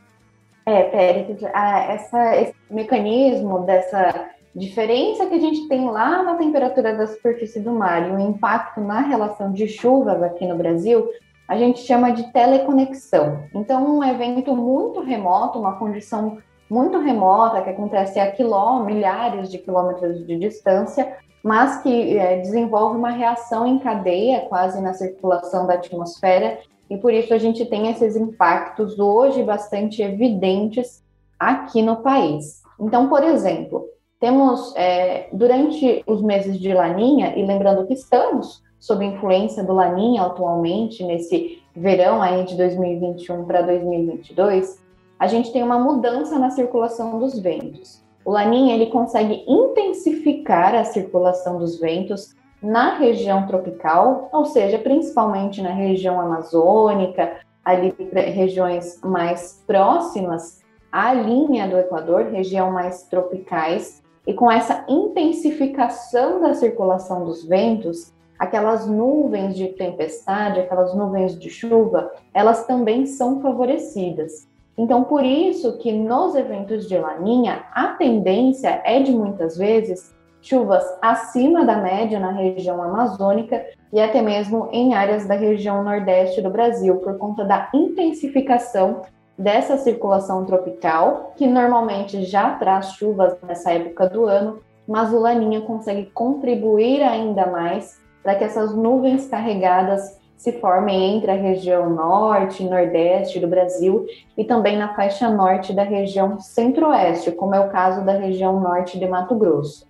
É, 0.69 1.95
essa, 1.95 2.37
esse 2.37 2.55
mecanismo 2.71 3.61
dessa 3.61 4.29
diferença 4.55 5.27
que 5.27 5.35
a 5.35 5.41
gente 5.41 5.69
tem 5.69 5.89
lá 5.89 6.23
na 6.23 6.35
temperatura 6.35 6.95
da 6.95 7.07
superfície 7.07 7.61
do 7.61 7.73
mar 7.73 8.09
e 8.09 8.13
o 8.13 8.19
impacto 8.19 8.81
na 8.81 9.01
relação 9.01 9.53
de 9.53 9.67
chuvas 9.67 10.23
aqui 10.23 10.47
no 10.47 10.57
Brasil, 10.57 11.09
a 11.47 11.57
gente 11.57 11.81
chama 11.81 12.11
de 12.11 12.31
teleconexão. 12.33 13.45
Então, 13.55 13.99
um 13.99 14.05
evento 14.05 14.55
muito 14.55 15.01
remoto, 15.01 15.59
uma 15.59 15.79
condição 15.79 16.39
muito 16.69 16.99
remota, 16.99 17.63
que 17.63 17.71
acontece 17.71 18.21
a 18.21 18.31
quilômetros, 18.31 18.95
milhares 18.95 19.51
de 19.51 19.57
quilômetros 19.57 20.27
de 20.27 20.37
distância, 20.39 21.17
mas 21.43 21.81
que 21.83 22.19
é, 22.19 22.37
desenvolve 22.37 22.99
uma 22.99 23.11
reação 23.11 23.67
em 23.67 23.79
cadeia 23.79 24.43
quase 24.49 24.83
na 24.83 24.93
circulação 24.93 25.67
da 25.67 25.75
atmosfera 25.75 26.59
e 26.91 26.97
por 26.97 27.13
isso 27.13 27.35
a 27.35 27.39
gente 27.39 27.65
tem 27.67 27.91
esses 27.91 28.17
impactos 28.17 28.99
hoje 28.99 29.43
bastante 29.43 30.03
evidentes 30.03 31.03
aqui 31.39 31.83
no 31.83 31.97
país. 31.97 32.63
Então, 32.81 33.09
por 33.09 33.23
exemplo, 33.23 33.87
temos 34.21 34.75
é, 34.77 35.29
durante 35.33 36.03
os 36.07 36.23
meses 36.23 36.59
de 36.59 36.73
Laninha, 36.73 37.37
e 37.37 37.45
lembrando 37.45 37.87
que 37.87 37.95
estamos 37.95 38.63
sob 38.79 39.05
influência 39.05 39.63
do 39.63 39.73
Laninha 39.73 40.23
atualmente, 40.23 41.05
nesse 41.05 41.63
verão 41.75 42.23
aí 42.23 42.45
de 42.45 42.57
2021 42.57 43.45
para 43.45 43.63
2022, 43.63 44.81
a 45.19 45.27
gente 45.27 45.53
tem 45.53 45.63
uma 45.63 45.79
mudança 45.79 46.39
na 46.39 46.51
circulação 46.51 47.19
dos 47.19 47.39
ventos. 47.39 48.03
O 48.25 48.31
Laninha 48.31 48.75
ele 48.75 48.87
consegue 48.87 49.45
intensificar 49.49 50.75
a 50.75 50.85
circulação 50.85 51.59
dos 51.59 51.79
ventos 51.81 52.35
na 52.63 52.97
região 52.97 53.47
tropical, 53.47 54.29
ou 54.33 54.45
seja, 54.45 54.79
principalmente 54.79 55.63
na 55.63 55.71
região 55.71 56.21
amazônica, 56.21 57.37
ali 57.65 57.95
regiões 58.13 59.01
mais 59.03 59.63
próximas 59.67 60.61
à 60.91 61.13
linha 61.13 61.69
do 61.69 61.79
Equador, 61.79 62.31
região 62.31 62.71
mais 62.71 63.03
tropicais, 63.05 64.03
e 64.27 64.35
com 64.35 64.51
essa 64.51 64.85
intensificação 64.89 66.41
da 66.41 66.55
circulação 66.55 67.25
dos 67.25 67.45
ventos, 67.45 68.13
aquelas 68.39 68.87
nuvens 68.87 69.57
de 69.57 69.69
tempestade, 69.69 70.61
aquelas 70.61 70.95
nuvens 70.95 71.39
de 71.39 71.51
chuva, 71.51 72.11
elas 72.33 72.67
também 72.67 73.07
são 73.07 73.41
favorecidas. 73.41 74.47
Então, 74.77 75.03
por 75.03 75.25
isso 75.25 75.77
que 75.79 75.93
nos 75.93 76.35
eventos 76.35 76.87
de 76.89 76.97
laninha, 76.97 77.65
a 77.73 77.89
tendência 77.89 78.81
é 78.85 79.01
de 79.01 79.13
muitas 79.13 79.57
vezes 79.57 80.15
chuvas 80.49 80.85
acima 81.03 81.65
da 81.65 81.77
média 81.77 82.19
na 82.19 82.33
região 82.33 82.83
amazônica 82.83 83.65
e 83.93 84.01
até 84.01 84.23
mesmo 84.23 84.69
em 84.73 84.95
áreas 84.95 85.27
da 85.27 85.35
região 85.35 85.85
nordeste 85.85 86.41
do 86.41 86.51
Brasil, 86.51 86.97
por 86.97 87.19
conta 87.19 87.45
da 87.45 87.69
intensificação 87.75 89.03
dessa 89.37 89.77
circulação 89.77 90.45
tropical, 90.45 91.33
que 91.37 91.47
normalmente 91.47 92.25
já 92.25 92.55
traz 92.55 92.93
chuvas 92.93 93.37
nessa 93.47 93.73
época 93.73 94.09
do 94.09 94.25
ano, 94.25 94.61
mas 94.87 95.13
o 95.13 95.19
Laninha 95.19 95.61
consegue 95.61 96.07
contribuir 96.07 97.03
ainda 97.03 97.47
mais 97.47 98.01
para 98.23 98.35
que 98.35 98.45
essas 98.45 98.75
nuvens 98.75 99.29
carregadas 99.29 100.19
se 100.37 100.53
formem 100.53 101.17
entre 101.17 101.31
a 101.31 101.35
região 101.35 101.91
norte 101.91 102.63
e 102.63 102.69
nordeste 102.69 103.39
do 103.39 103.49
Brasil 103.49 104.07
e 104.37 104.45
também 104.45 104.77
na 104.79 104.95
faixa 104.95 105.29
norte 105.29 105.73
da 105.73 105.83
região 105.83 106.39
centro-oeste, 106.39 107.33
como 107.33 107.55
é 107.55 107.61
o 107.61 107.71
caso 107.71 108.05
da 108.05 108.13
região 108.13 108.61
norte 108.61 108.99
de 108.99 109.07
Mato 109.07 109.35
Grosso. 109.35 109.89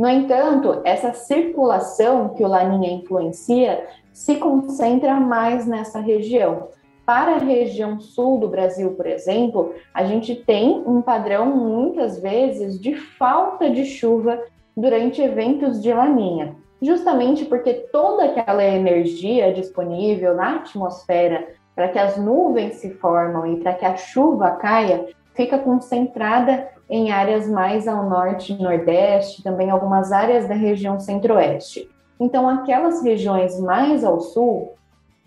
No 0.00 0.08
entanto, 0.08 0.80
essa 0.82 1.12
circulação 1.12 2.30
que 2.30 2.42
o 2.42 2.48
Laninha 2.48 2.90
influencia 2.90 3.86
se 4.14 4.36
concentra 4.36 5.20
mais 5.20 5.66
nessa 5.66 6.00
região. 6.00 6.68
Para 7.04 7.34
a 7.34 7.38
região 7.38 8.00
sul 8.00 8.38
do 8.38 8.48
Brasil, 8.48 8.92
por 8.92 9.06
exemplo, 9.06 9.74
a 9.92 10.02
gente 10.04 10.34
tem 10.34 10.82
um 10.86 11.02
padrão 11.02 11.54
muitas 11.54 12.18
vezes 12.18 12.80
de 12.80 12.94
falta 12.94 13.68
de 13.68 13.84
chuva 13.84 14.42
durante 14.74 15.20
eventos 15.20 15.82
de 15.82 15.92
laninha, 15.92 16.56
justamente 16.80 17.44
porque 17.44 17.74
toda 17.92 18.24
aquela 18.24 18.64
energia 18.64 19.52
disponível 19.52 20.34
na 20.34 20.56
atmosfera 20.56 21.46
para 21.74 21.88
que 21.88 21.98
as 21.98 22.16
nuvens 22.16 22.76
se 22.76 22.88
formam 22.94 23.46
e 23.52 23.60
para 23.60 23.74
que 23.74 23.84
a 23.84 23.98
chuva 23.98 24.52
caia 24.52 25.10
fica 25.34 25.58
concentrada 25.58 26.70
em 26.90 27.12
áreas 27.12 27.48
mais 27.48 27.86
ao 27.86 28.10
norte 28.10 28.52
e 28.52 28.60
nordeste, 28.60 29.44
também 29.44 29.70
algumas 29.70 30.10
áreas 30.10 30.48
da 30.48 30.54
região 30.54 30.98
centro-oeste. 30.98 31.88
Então, 32.18 32.48
aquelas 32.48 33.00
regiões 33.00 33.60
mais 33.60 34.02
ao 34.02 34.20
sul, 34.20 34.74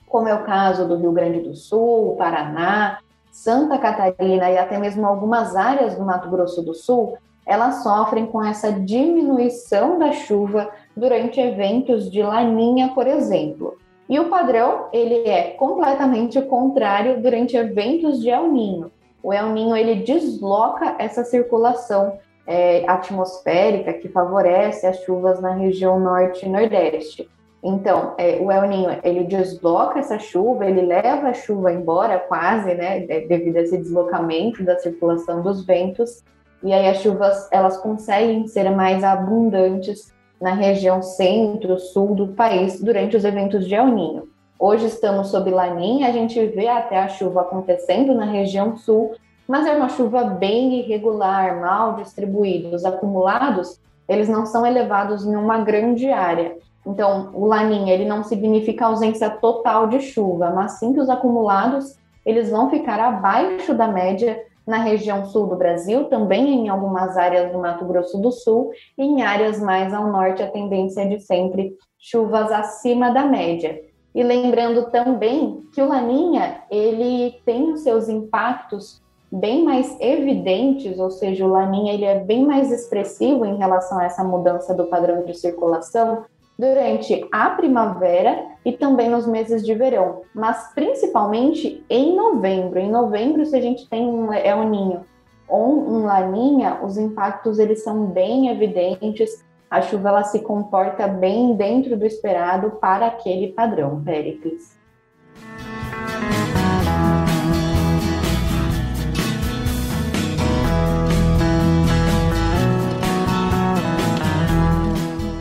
como 0.06 0.28
é 0.28 0.36
o 0.36 0.44
caso 0.44 0.86
do 0.86 0.98
Rio 0.98 1.14
Grande 1.14 1.40
do 1.40 1.56
Sul, 1.56 2.18
Paraná, 2.18 3.00
Santa 3.32 3.78
Catarina 3.78 4.52
e 4.52 4.58
até 4.58 4.78
mesmo 4.78 5.08
algumas 5.08 5.56
áreas 5.56 5.96
do 5.96 6.04
Mato 6.04 6.30
Grosso 6.30 6.62
do 6.62 6.74
Sul, 6.74 7.18
elas 7.46 7.82
sofrem 7.82 8.26
com 8.26 8.44
essa 8.44 8.72
diminuição 8.72 9.98
da 9.98 10.12
chuva 10.12 10.70
durante 10.96 11.40
eventos 11.40 12.12
de 12.12 12.22
laninha, 12.22 12.92
por 12.94 13.08
exemplo. 13.08 13.78
E 14.08 14.20
o 14.20 14.30
padrão, 14.30 14.88
ele 14.92 15.28
é 15.28 15.52
completamente 15.52 16.42
contrário 16.42 17.22
durante 17.22 17.56
eventos 17.56 18.22
de 18.22 18.30
El 18.30 18.50
Ninho 18.50 18.92
o 19.24 19.32
El 19.32 19.54
Ninho 19.54 19.76
ele 19.76 20.04
desloca 20.04 20.96
essa 21.00 21.24
circulação 21.24 22.20
é, 22.46 22.84
atmosférica 22.86 23.94
que 23.94 24.10
favorece 24.10 24.86
as 24.86 25.00
chuvas 25.04 25.40
na 25.40 25.54
região 25.54 25.98
norte 25.98 26.46
e 26.46 26.50
nordeste. 26.50 27.30
Então, 27.64 28.14
é, 28.18 28.38
o 28.42 28.52
El 28.52 28.68
Ninho 28.68 29.00
ele 29.02 29.24
desloca 29.24 29.98
essa 29.98 30.20
chuva, 30.20 30.66
ele 30.66 30.82
leva 30.82 31.30
a 31.30 31.34
chuva 31.34 31.72
embora 31.72 32.20
quase, 32.20 32.74
né, 32.74 33.00
devido 33.00 33.56
a 33.56 33.62
esse 33.62 33.78
deslocamento 33.78 34.62
da 34.62 34.78
circulação 34.78 35.42
dos 35.42 35.66
ventos, 35.66 36.22
e 36.62 36.74
aí 36.74 36.90
as 36.90 36.98
chuvas 36.98 37.48
elas 37.50 37.78
conseguem 37.78 38.46
ser 38.48 38.70
mais 38.70 39.04
abundantes 39.04 40.14
na 40.42 40.54
região 40.54 41.02
centro-sul 41.02 42.14
do 42.14 42.28
país 42.30 42.82
durante 42.82 43.16
os 43.16 43.24
eventos 43.24 43.66
de 43.66 43.76
El 43.76 43.88
Ninho. 43.88 44.33
Hoje 44.60 44.86
estamos 44.86 45.28
sob 45.28 45.50
laninha, 45.50 46.08
a 46.08 46.12
gente 46.12 46.44
vê 46.48 46.68
até 46.68 46.98
a 46.98 47.10
chuva 47.10 47.42
acontecendo 47.42 48.14
na 48.14 48.26
região 48.26 48.78
sul, 48.78 49.16
mas 49.48 49.66
é 49.66 49.76
uma 49.76 49.90
chuva 49.90 50.24
bem 50.24 50.80
irregular, 50.80 51.60
mal 51.60 51.96
distribuída. 51.96 52.76
Os 52.76 52.86
acumulados, 52.86 53.80
eles 54.08 54.30
não 54.30 54.46
são 54.46 54.66
elevados 54.66 55.26
em 55.26 55.36
uma 55.36 55.60
grande 55.60 56.10
área. 56.10 56.56
Então, 56.86 57.32
o 57.34 57.46
laninha, 57.46 57.94
ele 57.94 58.06
não 58.06 58.24
significa 58.24 58.86
ausência 58.86 59.30
total 59.30 59.88
de 59.88 60.00
chuva, 60.00 60.52
mas 60.52 60.74
sim 60.74 60.94
que 60.94 61.00
os 61.00 61.10
acumulados, 61.10 61.98
eles 62.26 62.50
vão 62.50 62.70
ficar 62.70 63.00
abaixo 63.00 63.74
da 63.74 63.88
média 63.88 64.42
na 64.66 64.78
região 64.78 65.26
sul 65.26 65.48
do 65.48 65.58
Brasil, 65.58 66.06
também 66.06 66.66
em 66.66 66.70
algumas 66.70 67.18
áreas 67.18 67.52
do 67.52 67.60
Mato 67.60 67.86
Grosso 67.86 68.18
do 68.18 68.32
Sul, 68.32 68.72
e 68.98 69.04
em 69.04 69.22
áreas 69.22 69.60
mais 69.62 69.94
ao 69.94 70.08
norte 70.08 70.42
a 70.42 70.50
tendência 70.50 71.02
é 71.02 71.06
de 71.06 71.20
sempre 71.20 71.76
chuvas 72.00 72.52
acima 72.52 73.12
da 73.12 73.26
média. 73.26 73.82
E 74.14 74.22
lembrando 74.22 74.92
também 74.92 75.64
que 75.74 75.82
o 75.82 75.88
Laninha, 75.88 76.62
ele 76.70 77.40
tem 77.46 77.72
os 77.72 77.82
seus 77.82 78.08
impactos 78.08 79.02
bem 79.32 79.64
mais 79.64 80.00
evidentes, 80.00 81.00
ou 81.00 81.10
seja, 81.10 81.44
o 81.44 81.50
Laninha 81.50 81.94
ele 81.94 82.06
é 82.06 82.20
bem 82.20 82.46
mais 82.46 82.72
expressivo 82.72 83.46
em 83.46 83.58
relação 83.58 83.98
a 83.98 84.06
essa 84.06 84.24
mudança 84.24 84.76
do 84.76 84.86
padrão 84.86 85.24
de 85.26 85.34
circulação 85.34 86.26
durante 86.58 87.28
a 87.32 87.50
primavera 87.50 88.46
e 88.64 88.72
também 88.72 89.10
nos 89.10 89.26
meses 89.26 89.66
de 89.66 89.74
verão, 89.74 90.22
mas 90.36 90.72
principalmente 90.76 91.84
em 91.90 92.16
novembro. 92.16 92.78
Em 92.80 92.92
novembro, 92.92 93.44
se 93.46 93.56
a 93.56 93.62
gente 93.62 93.90
tem 93.90 94.06
um 94.06 94.32
El 94.32 94.70
Ninho 94.70 95.02
ou 95.48 95.68
um 95.68 96.06
Laninha, 96.06 96.80
os 96.84 96.98
impactos 96.98 97.58
eles 97.58 97.84
são 97.84 98.06
bem 98.06 98.50
evidentes, 98.50 99.44
a 99.74 99.82
chuva 99.82 100.10
ela 100.10 100.24
se 100.24 100.38
comporta 100.38 101.08
bem 101.08 101.56
dentro 101.56 101.98
do 101.98 102.06
esperado 102.06 102.74
para 102.80 103.08
aquele 103.08 103.54
padrão, 103.54 104.04
Péricles. 104.04 104.78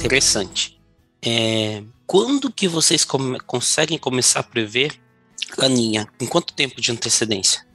Interessante. 0.02 0.80
É, 1.22 1.82
quando 2.06 2.50
que 2.50 2.66
vocês 2.66 3.04
come 3.04 3.38
conseguem 3.40 3.98
começar 3.98 4.40
a 4.40 4.42
prever 4.42 4.98
laninha? 5.58 6.08
Em 6.18 6.26
quanto 6.26 6.54
tempo 6.54 6.80
de 6.80 6.90
antecedência? 6.90 7.66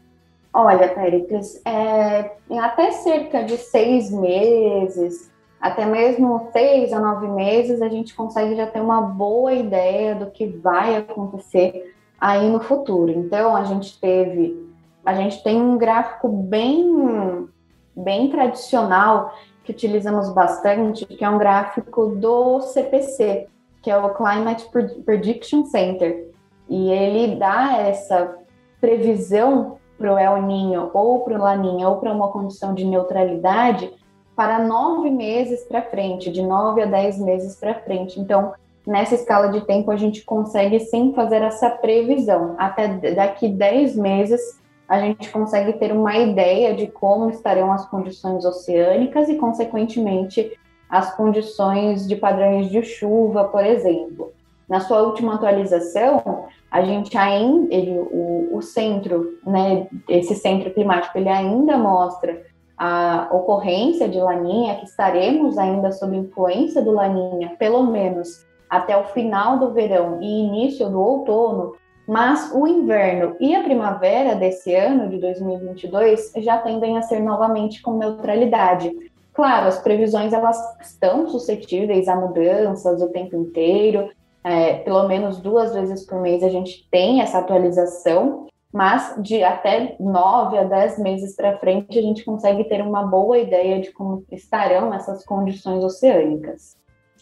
Olha, 0.51 0.87
Péricles, 0.89 1.61
é, 1.63 2.31
em 2.49 2.57
até 2.57 2.89
cerca 2.93 3.43
de 3.43 3.57
seis 3.57 4.09
meses, 4.09 5.29
até 5.59 5.85
mesmo 5.85 6.49
seis 6.51 6.93
a 6.93 6.99
nove 6.99 7.27
meses, 7.27 7.81
a 7.81 7.89
gente 7.89 8.13
consegue 8.13 8.55
já 8.55 8.67
ter 8.67 8.79
uma 8.79 9.01
boa 9.01 9.53
ideia 9.53 10.15
do 10.15 10.27
que 10.27 10.45
vai 10.47 10.97
acontecer 10.97 11.95
aí 12.19 12.47
no 12.49 12.59
futuro. 12.59 13.11
Então, 13.11 13.55
a 13.55 13.63
gente 13.63 13.99
teve, 13.99 14.69
a 15.05 15.13
gente 15.13 15.43
tem 15.43 15.59
um 15.61 15.77
gráfico 15.77 16.27
bem, 16.29 17.47
bem 17.95 18.29
tradicional 18.29 19.33
que 19.63 19.71
utilizamos 19.71 20.29
bastante, 20.29 21.05
que 21.05 21.25
é 21.25 21.29
um 21.29 21.37
gráfico 21.37 22.07
do 22.07 22.61
CPC, 22.61 23.47
que 23.81 23.89
é 23.89 23.97
o 23.97 24.13
Climate 24.13 24.69
Prediction 25.03 25.65
Center. 25.65 26.31
E 26.69 26.89
ele 26.91 27.35
dá 27.35 27.77
essa 27.77 28.37
previsão 28.79 29.77
para 29.97 30.13
o 30.13 30.17
El 30.17 30.43
Ninho 30.43 30.91
ou 30.93 31.21
para 31.21 31.33
o 31.33 31.41
Laninha 31.41 31.89
ou 31.89 31.97
para 31.97 32.13
uma 32.13 32.27
condição 32.27 32.73
de 32.73 32.85
neutralidade 32.85 33.91
para 34.37 34.59
nove 34.59 35.09
meses 35.09 35.63
para 35.63 35.81
frente, 35.81 36.31
de 36.31 36.43
nove 36.43 36.83
a 36.83 36.85
dez 36.85 37.19
meses 37.19 37.55
para 37.55 37.73
frente. 37.73 38.19
Então, 38.19 38.53
nessa 38.85 39.15
escala 39.15 39.47
de 39.47 39.61
tempo, 39.61 39.89
a 39.89 39.97
gente 39.97 40.23
consegue 40.23 40.79
sim 40.79 41.11
fazer 41.15 41.41
essa 41.41 41.71
previsão. 41.71 42.53
Até 42.59 42.87
daqui 43.15 43.49
dez 43.49 43.95
meses, 43.95 44.39
a 44.87 44.99
gente 44.99 45.31
consegue 45.31 45.73
ter 45.73 45.91
uma 45.91 46.15
ideia 46.15 46.75
de 46.75 46.85
como 46.85 47.31
estarão 47.31 47.71
as 47.73 47.89
condições 47.89 48.45
oceânicas 48.45 49.27
e, 49.27 49.37
consequentemente, 49.37 50.55
as 50.87 51.15
condições 51.15 52.07
de 52.07 52.15
padrões 52.15 52.69
de 52.69 52.83
chuva, 52.83 53.45
por 53.45 53.65
exemplo. 53.65 54.31
Na 54.69 54.81
sua 54.81 55.01
última 55.01 55.33
atualização, 55.33 56.45
a 56.69 56.83
gente 56.83 57.17
ainda, 57.17 57.73
ele, 57.73 57.97
o, 57.97 58.49
o 58.55 58.61
centro, 58.61 59.39
né, 59.43 59.87
esse 60.07 60.35
centro 60.35 60.69
climático, 60.69 61.17
ele 61.17 61.29
ainda 61.29 61.75
mostra 61.75 62.45
a 62.77 63.27
ocorrência 63.31 64.07
de 64.07 64.19
laninha, 64.19 64.75
que 64.75 64.85
estaremos 64.85 65.57
ainda 65.57 65.91
sob 65.91 66.15
influência 66.15 66.81
do 66.81 66.91
laninha, 66.91 67.55
pelo 67.57 67.83
menos 67.83 68.45
até 68.69 68.95
o 68.95 69.05
final 69.05 69.57
do 69.57 69.71
verão 69.71 70.19
e 70.21 70.45
início 70.45 70.89
do 70.89 70.99
outono, 70.99 71.75
mas 72.07 72.51
o 72.53 72.67
inverno 72.67 73.35
e 73.39 73.55
a 73.55 73.63
primavera 73.63 74.35
desse 74.35 74.73
ano 74.73 75.09
de 75.09 75.17
2022 75.17 76.33
já 76.37 76.57
tendem 76.57 76.97
a 76.97 77.01
ser 77.01 77.19
novamente 77.19 77.81
com 77.81 77.97
neutralidade. 77.97 78.91
Claro, 79.33 79.67
as 79.67 79.79
previsões 79.79 80.33
elas 80.33 80.57
estão 80.81 81.27
suscetíveis 81.27 82.07
a 82.07 82.15
mudanças 82.15 83.01
o 83.01 83.09
tempo 83.09 83.35
inteiro, 83.35 84.09
é, 84.43 84.75
pelo 84.75 85.07
menos 85.07 85.39
duas 85.41 85.73
vezes 85.73 86.05
por 86.05 86.21
mês 86.21 86.41
a 86.43 86.49
gente 86.49 86.87
tem 86.89 87.21
essa 87.21 87.39
atualização, 87.39 88.47
mas 88.73 89.15
de 89.21 89.43
até 89.43 89.95
nove 89.99 90.57
a 90.57 90.63
dez 90.63 90.99
meses 90.99 91.35
para 91.35 91.57
frente 91.59 91.97
a 91.97 92.01
gente 92.01 92.23
consegue 92.23 92.63
ter 92.65 92.81
uma 92.81 93.05
boa 93.05 93.37
ideia 93.37 93.81
de 93.81 93.91
como 93.91 94.25
estarão 94.31 94.93
essas 94.93 95.23
condições 95.25 95.83
oceânicas. 95.83 96.75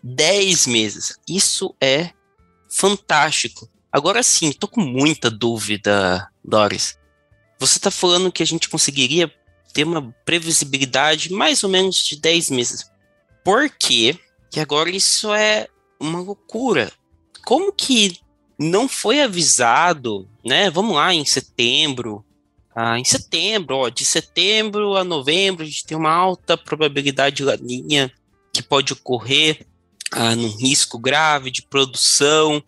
Dez 0.03 0.67
meses, 0.67 1.19
isso 1.27 1.75
é 1.81 2.09
fantástico. 2.69 3.67
Agora 3.91 4.21
sim, 4.21 4.51
tô 4.51 4.67
com 4.67 4.81
muita 4.81 5.31
dúvida, 5.31 6.29
Doris. 6.43 6.97
Você 7.59 7.77
está 7.77 7.89
falando 7.89 8.31
que 8.31 8.43
a 8.43 8.45
gente 8.45 8.69
conseguiria 8.69 9.31
ter 9.73 9.85
uma 9.85 10.13
previsibilidade 10.23 11.31
mais 11.31 11.63
ou 11.63 11.69
menos 11.69 11.97
de 11.97 12.19
10 12.19 12.49
meses. 12.49 12.89
Por 13.43 13.69
quê? 13.69 14.17
Que 14.49 14.59
agora 14.59 14.89
isso 14.89 15.33
é 15.33 15.67
uma 15.99 16.19
loucura. 16.19 16.91
Como 17.45 17.71
que 17.71 18.17
não 18.57 18.87
foi 18.87 19.21
avisado, 19.21 20.27
né? 20.43 20.69
Vamos 20.69 20.95
lá, 20.95 21.13
em 21.13 21.25
setembro. 21.25 22.23
Ah, 22.75 22.99
em 22.99 23.05
setembro, 23.05 23.77
ó, 23.77 23.89
de 23.89 24.03
setembro 24.03 24.95
a 24.95 25.03
novembro, 25.03 25.63
a 25.63 25.65
gente 25.65 25.85
tem 25.85 25.97
uma 25.97 26.11
alta 26.11 26.57
probabilidade 26.57 27.37
de 27.37 27.43
laninha 27.43 28.11
que 28.51 28.61
pode 28.61 28.91
ocorrer 28.91 29.65
ah, 30.11 30.35
num 30.35 30.49
risco 30.57 30.99
grave 30.99 31.49
de 31.51 31.61
produção 31.61 32.61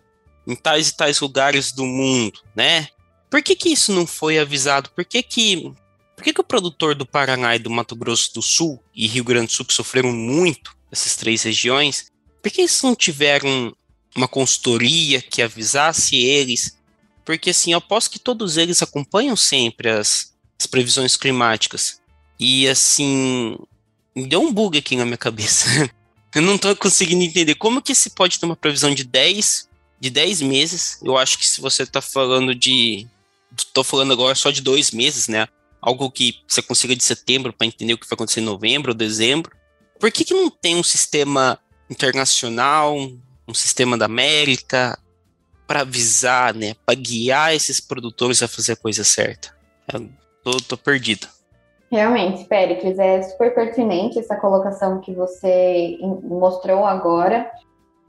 em 0.47 0.55
tais 0.55 0.89
e 0.89 0.95
tais 0.95 1.19
lugares 1.19 1.73
do 1.73 1.85
mundo, 1.85 2.39
né? 2.55 2.87
Por 3.29 3.43
que, 3.43 3.55
que 3.55 3.69
isso 3.69 3.91
não 3.91 4.07
foi 4.07 4.39
avisado? 4.39 4.89
Por 4.91 5.03
que, 5.03 5.21
que, 5.21 5.73
por 6.15 6.23
que, 6.23 6.33
que 6.33 6.41
o 6.41 6.45
produtor 6.45 6.95
do 6.95 7.05
Paraná 7.05 7.55
e 7.55 7.59
do 7.59 7.69
Mato 7.69 7.95
Grosso 7.95 8.33
do 8.33 8.41
Sul 8.41 8.81
e 8.95 9.07
Rio 9.07 9.25
Grande 9.25 9.47
do 9.47 9.53
Sul, 9.53 9.65
que 9.65 9.73
sofreram 9.73 10.13
muito, 10.13 10.75
essas 10.89 11.17
três 11.17 11.43
regiões, 11.43 12.09
por 12.41 12.49
que 12.49 12.61
eles 12.61 12.81
não 12.81 12.95
tiveram 12.95 13.75
uma 14.17 14.27
consultoria 14.27 15.21
que 15.21 15.41
avisasse 15.41 16.15
eles, 16.15 16.75
porque 17.23 17.51
assim, 17.51 17.71
eu 17.71 17.77
aposto 17.77 18.11
que 18.11 18.19
todos 18.19 18.57
eles 18.57 18.81
acompanham 18.81 19.35
sempre 19.35 19.89
as, 19.89 20.33
as 20.59 20.65
previsões 20.65 21.15
climáticas. 21.15 22.01
E 22.39 22.67
assim, 22.67 23.57
deu 24.15 24.41
um 24.41 24.51
bug 24.51 24.77
aqui 24.77 24.95
na 24.95 25.05
minha 25.05 25.17
cabeça. 25.17 25.89
eu 26.33 26.41
não 26.41 26.55
estou 26.55 26.75
conseguindo 26.75 27.23
entender 27.23 27.55
como 27.55 27.81
que 27.81 27.93
se 27.93 28.09
pode 28.09 28.39
ter 28.39 28.45
uma 28.45 28.55
previsão 28.55 28.93
de 28.93 29.03
10 29.03 29.67
de 29.99 30.09
10 30.09 30.41
meses. 30.41 30.99
Eu 31.03 31.17
acho 31.17 31.37
que 31.37 31.47
se 31.47 31.61
você 31.61 31.83
está 31.83 32.01
falando 32.01 32.53
de 32.53 33.07
estou 33.55 33.83
falando 33.83 34.13
agora 34.13 34.35
só 34.35 34.51
de 34.51 34.61
dois 34.61 34.91
meses, 34.91 35.27
né? 35.27 35.47
Algo 35.81 36.09
que 36.11 36.39
você 36.47 36.61
consiga 36.61 36.95
de 36.95 37.03
setembro 37.03 37.53
para 37.53 37.67
entender 37.67 37.93
o 37.93 37.97
que 37.97 38.07
vai 38.07 38.15
acontecer 38.15 38.41
em 38.41 38.43
novembro 38.43 38.91
ou 38.91 38.97
dezembro. 38.97 39.51
Por 39.99 40.11
que, 40.11 40.23
que 40.23 40.33
não 40.33 40.49
tem 40.49 40.75
um 40.75 40.83
sistema 40.83 41.59
internacional, 41.89 42.95
um 43.47 43.53
sistema 43.53 43.97
da 43.97 44.05
América, 44.05 44.97
para 45.67 45.81
avisar, 45.81 46.53
né, 46.53 46.75
para 46.85 46.95
guiar 46.95 47.53
esses 47.53 47.79
produtores 47.79 48.41
a 48.41 48.47
fazer 48.47 48.73
a 48.73 48.77
coisa 48.77 49.03
certa. 49.03 49.49
Eu 49.93 50.07
tô, 50.43 50.57
tô 50.61 50.77
perdido. 50.77 51.27
Realmente, 51.91 52.45
Péricles, 52.45 52.97
é 52.97 53.21
super 53.21 53.53
pertinente 53.53 54.19
essa 54.19 54.35
colocação 54.35 54.99
que 54.99 55.13
você 55.13 55.97
mostrou 56.23 56.85
agora. 56.85 57.49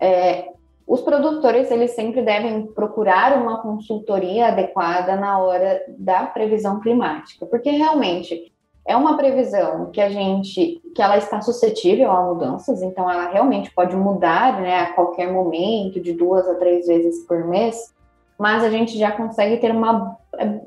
É, 0.00 0.48
os 0.86 1.00
produtores, 1.02 1.70
eles 1.70 1.92
sempre 1.92 2.22
devem 2.22 2.66
procurar 2.68 3.36
uma 3.40 3.60
consultoria 3.60 4.48
adequada 4.48 5.16
na 5.16 5.38
hora 5.38 5.84
da 5.98 6.26
previsão 6.26 6.80
climática, 6.80 7.46
porque 7.46 7.70
realmente 7.70 8.52
é 8.88 8.96
uma 8.96 9.18
previsão 9.18 9.90
que 9.92 10.00
a 10.00 10.08
gente, 10.08 10.80
que 10.94 11.02
ela 11.02 11.18
está 11.18 11.42
suscetível 11.42 12.10
a 12.10 12.22
mudanças, 12.22 12.82
então 12.82 13.08
ela 13.08 13.28
realmente 13.28 13.70
pode 13.70 13.94
mudar, 13.94 14.62
né, 14.62 14.80
a 14.80 14.92
qualquer 14.94 15.30
momento, 15.30 16.00
de 16.00 16.14
duas 16.14 16.48
a 16.48 16.54
três 16.54 16.86
vezes 16.86 17.26
por 17.26 17.44
mês, 17.44 17.94
mas 18.38 18.64
a 18.64 18.70
gente 18.70 18.98
já 18.98 19.12
consegue 19.12 19.58
ter 19.58 19.72
uma, 19.72 20.16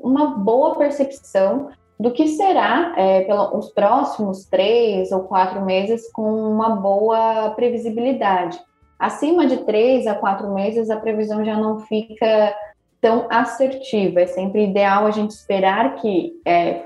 uma 0.00 0.26
boa 0.36 0.76
percepção 0.76 1.70
do 1.98 2.12
que 2.12 2.28
será 2.28 2.94
é, 2.96 3.22
pelos 3.22 3.70
próximos 3.70 4.44
três 4.44 5.10
ou 5.10 5.24
quatro 5.24 5.60
meses 5.64 6.08
com 6.12 6.22
uma 6.22 6.76
boa 6.76 7.50
previsibilidade. 7.50 8.60
Acima 8.98 9.46
de 9.46 9.64
três 9.64 10.06
a 10.06 10.14
quatro 10.14 10.54
meses, 10.54 10.90
a 10.90 10.96
previsão 10.96 11.44
já 11.44 11.56
não 11.56 11.80
fica 11.80 12.54
tão 13.00 13.26
assertiva. 13.28 14.20
É 14.20 14.26
sempre 14.26 14.64
ideal 14.64 15.06
a 15.06 15.10
gente 15.10 15.30
esperar 15.30 15.96
que 15.96 16.40
é, 16.46 16.84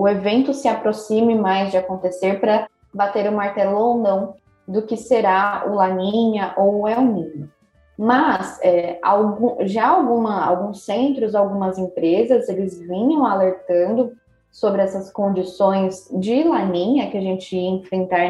o 0.00 0.08
evento 0.08 0.54
se 0.54 0.66
aproxime 0.66 1.34
mais 1.34 1.70
de 1.70 1.76
acontecer 1.76 2.40
para 2.40 2.66
bater 2.92 3.28
o 3.28 3.36
martelo 3.36 3.76
ou 3.76 3.98
não 3.98 4.34
do 4.66 4.80
que 4.80 4.96
será 4.96 5.64
o 5.68 5.74
Laninha 5.74 6.54
ou 6.56 6.80
o 6.80 6.88
El 6.88 7.02
Niño. 7.02 7.50
Mas 7.98 8.58
é, 8.62 8.98
algum, 9.02 9.56
já 9.66 9.88
alguma, 9.88 10.42
alguns 10.42 10.86
centros, 10.86 11.34
algumas 11.34 11.76
empresas, 11.76 12.48
eles 12.48 12.80
vinham 12.80 13.26
alertando 13.26 14.12
sobre 14.50 14.80
essas 14.80 15.12
condições 15.12 16.08
de 16.10 16.44
laninha 16.44 17.10
que 17.10 17.18
a 17.18 17.20
gente 17.20 17.54
ia 17.54 17.68
enfrentar 17.68 18.26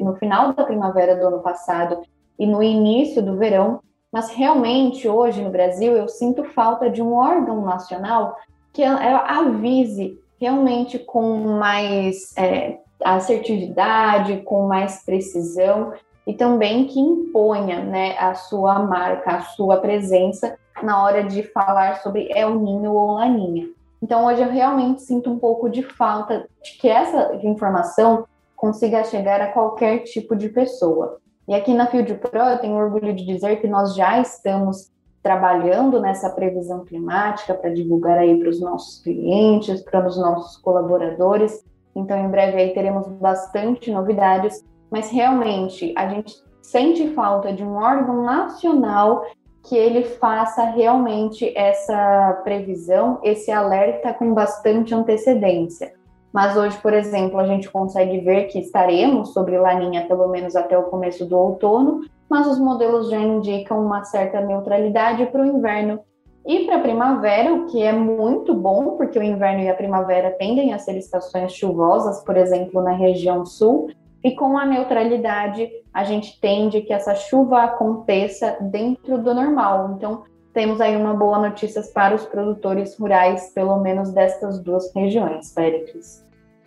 no 0.00 0.16
final 0.16 0.54
da 0.54 0.64
primavera 0.64 1.14
do 1.14 1.26
ano 1.26 1.40
passado 1.40 2.00
e 2.38 2.46
no 2.46 2.62
início 2.62 3.22
do 3.22 3.36
verão. 3.36 3.80
Mas 4.10 4.30
realmente, 4.30 5.06
hoje 5.06 5.42
no 5.42 5.50
Brasil, 5.50 5.94
eu 5.94 6.08
sinto 6.08 6.42
falta 6.42 6.88
de 6.88 7.02
um 7.02 7.12
órgão 7.12 7.60
nacional 7.60 8.34
que 8.72 8.82
avise 8.82 10.21
realmente 10.42 10.98
com 10.98 11.36
mais 11.36 12.36
é, 12.36 12.78
assertividade, 13.00 14.38
com 14.38 14.66
mais 14.66 15.04
precisão 15.04 15.92
e 16.26 16.34
também 16.34 16.88
que 16.88 16.98
imponha 16.98 17.84
né, 17.84 18.18
a 18.18 18.34
sua 18.34 18.80
marca, 18.80 19.36
a 19.36 19.40
sua 19.42 19.76
presença 19.76 20.58
na 20.82 21.00
hora 21.00 21.22
de 21.22 21.44
falar 21.44 22.02
sobre 22.02 22.28
El 22.32 22.56
Ninho 22.56 22.92
ou 22.92 23.12
Laninha. 23.12 23.68
Então, 24.02 24.26
hoje 24.26 24.42
eu 24.42 24.50
realmente 24.50 25.02
sinto 25.02 25.30
um 25.30 25.38
pouco 25.38 25.70
de 25.70 25.84
falta 25.84 26.48
de 26.60 26.72
que 26.72 26.88
essa 26.88 27.36
informação 27.44 28.24
consiga 28.56 29.04
chegar 29.04 29.40
a 29.40 29.52
qualquer 29.52 30.00
tipo 30.00 30.34
de 30.34 30.48
pessoa. 30.48 31.18
E 31.46 31.54
aqui 31.54 31.72
na 31.72 31.86
Field 31.86 32.14
Pro 32.14 32.40
eu 32.40 32.58
tenho 32.58 32.74
orgulho 32.74 33.14
de 33.14 33.24
dizer 33.24 33.60
que 33.60 33.68
nós 33.68 33.94
já 33.94 34.20
estamos 34.20 34.90
trabalhando 35.22 36.00
nessa 36.00 36.28
previsão 36.30 36.84
climática 36.84 37.54
para 37.54 37.70
divulgar 37.70 38.18
aí 38.18 38.38
para 38.38 38.48
os 38.48 38.60
nossos 38.60 39.02
clientes, 39.02 39.80
para 39.82 40.06
os 40.06 40.18
nossos 40.18 40.56
colaboradores. 40.60 41.64
Então, 41.94 42.18
em 42.18 42.28
breve 42.28 42.56
aí 42.56 42.74
teremos 42.74 43.06
bastante 43.08 43.90
novidades, 43.90 44.64
mas 44.90 45.10
realmente 45.10 45.92
a 45.96 46.08
gente 46.08 46.34
sente 46.60 47.08
falta 47.14 47.52
de 47.52 47.62
um 47.62 47.74
órgão 47.76 48.22
nacional 48.22 49.24
que 49.62 49.76
ele 49.76 50.02
faça 50.02 50.64
realmente 50.64 51.56
essa 51.56 52.40
previsão, 52.42 53.20
esse 53.22 53.50
alerta 53.50 54.12
com 54.12 54.34
bastante 54.34 54.94
antecedência. 54.94 55.94
mas 56.32 56.56
hoje, 56.56 56.78
por 56.78 56.94
exemplo, 56.94 57.38
a 57.38 57.46
gente 57.46 57.70
consegue 57.70 58.20
ver 58.20 58.44
que 58.44 58.58
estaremos 58.58 59.34
sobre 59.34 59.58
laninha 59.58 60.06
pelo 60.08 60.28
menos 60.28 60.56
até 60.56 60.76
o 60.78 60.84
começo 60.84 61.26
do 61.26 61.36
outono, 61.36 62.00
mas 62.32 62.46
os 62.46 62.58
modelos 62.58 63.10
já 63.10 63.18
indicam 63.18 63.84
uma 63.84 64.04
certa 64.04 64.40
neutralidade 64.40 65.26
para 65.26 65.42
o 65.42 65.44
inverno. 65.44 66.00
E 66.46 66.64
para 66.64 66.76
a 66.76 66.80
primavera, 66.80 67.52
o 67.52 67.66
que 67.66 67.82
é 67.82 67.92
muito 67.92 68.54
bom, 68.54 68.96
porque 68.96 69.18
o 69.18 69.22
inverno 69.22 69.60
e 69.60 69.68
a 69.68 69.74
primavera 69.74 70.30
tendem 70.30 70.72
a 70.72 70.78
ser 70.78 70.96
estações 70.96 71.52
chuvosas, 71.52 72.24
por 72.24 72.38
exemplo, 72.38 72.80
na 72.80 72.92
região 72.92 73.44
sul, 73.44 73.90
e 74.24 74.30
com 74.30 74.56
a 74.56 74.64
neutralidade, 74.64 75.68
a 75.92 76.04
gente 76.04 76.40
tende 76.40 76.80
que 76.80 76.94
essa 76.94 77.14
chuva 77.14 77.64
aconteça 77.64 78.56
dentro 78.62 79.18
do 79.18 79.34
normal. 79.34 79.94
Então, 79.94 80.22
temos 80.54 80.80
aí 80.80 80.96
uma 80.96 81.12
boa 81.12 81.38
notícia 81.38 81.82
para 81.92 82.14
os 82.14 82.24
produtores 82.24 82.96
rurais, 82.98 83.52
pelo 83.54 83.78
menos 83.78 84.10
destas 84.10 84.58
duas 84.58 84.90
regiões, 84.94 85.52
Péricles. 85.52 86.24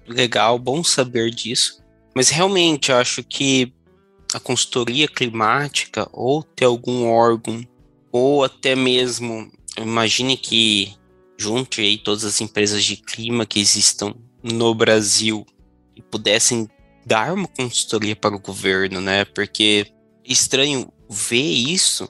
Legal, 0.07 0.59
bom 0.59 0.83
saber 0.83 1.31
disso. 1.31 1.83
Mas 2.13 2.29
realmente 2.29 2.91
eu 2.91 2.97
acho 2.97 3.23
que 3.23 3.73
a 4.35 4.39
consultoria 4.39 5.07
climática 5.07 6.07
ou 6.11 6.43
ter 6.43 6.65
algum 6.65 7.07
órgão 7.07 7.65
ou 8.11 8.43
até 8.43 8.75
mesmo 8.75 9.49
imagine 9.77 10.35
que 10.35 10.93
junte 11.37 11.79
aí 11.79 11.97
todas 11.97 12.25
as 12.25 12.41
empresas 12.41 12.83
de 12.83 12.97
clima 12.97 13.45
que 13.45 13.59
existam 13.59 14.13
no 14.43 14.75
Brasil 14.75 15.45
e 15.95 16.01
pudessem 16.01 16.69
dar 17.05 17.33
uma 17.33 17.47
consultoria 17.47 18.15
para 18.15 18.35
o 18.35 18.39
governo, 18.39 18.99
né? 18.99 19.25
Porque 19.25 19.85
é 19.87 20.31
estranho 20.31 20.91
ver 21.09 21.41
isso 21.41 22.09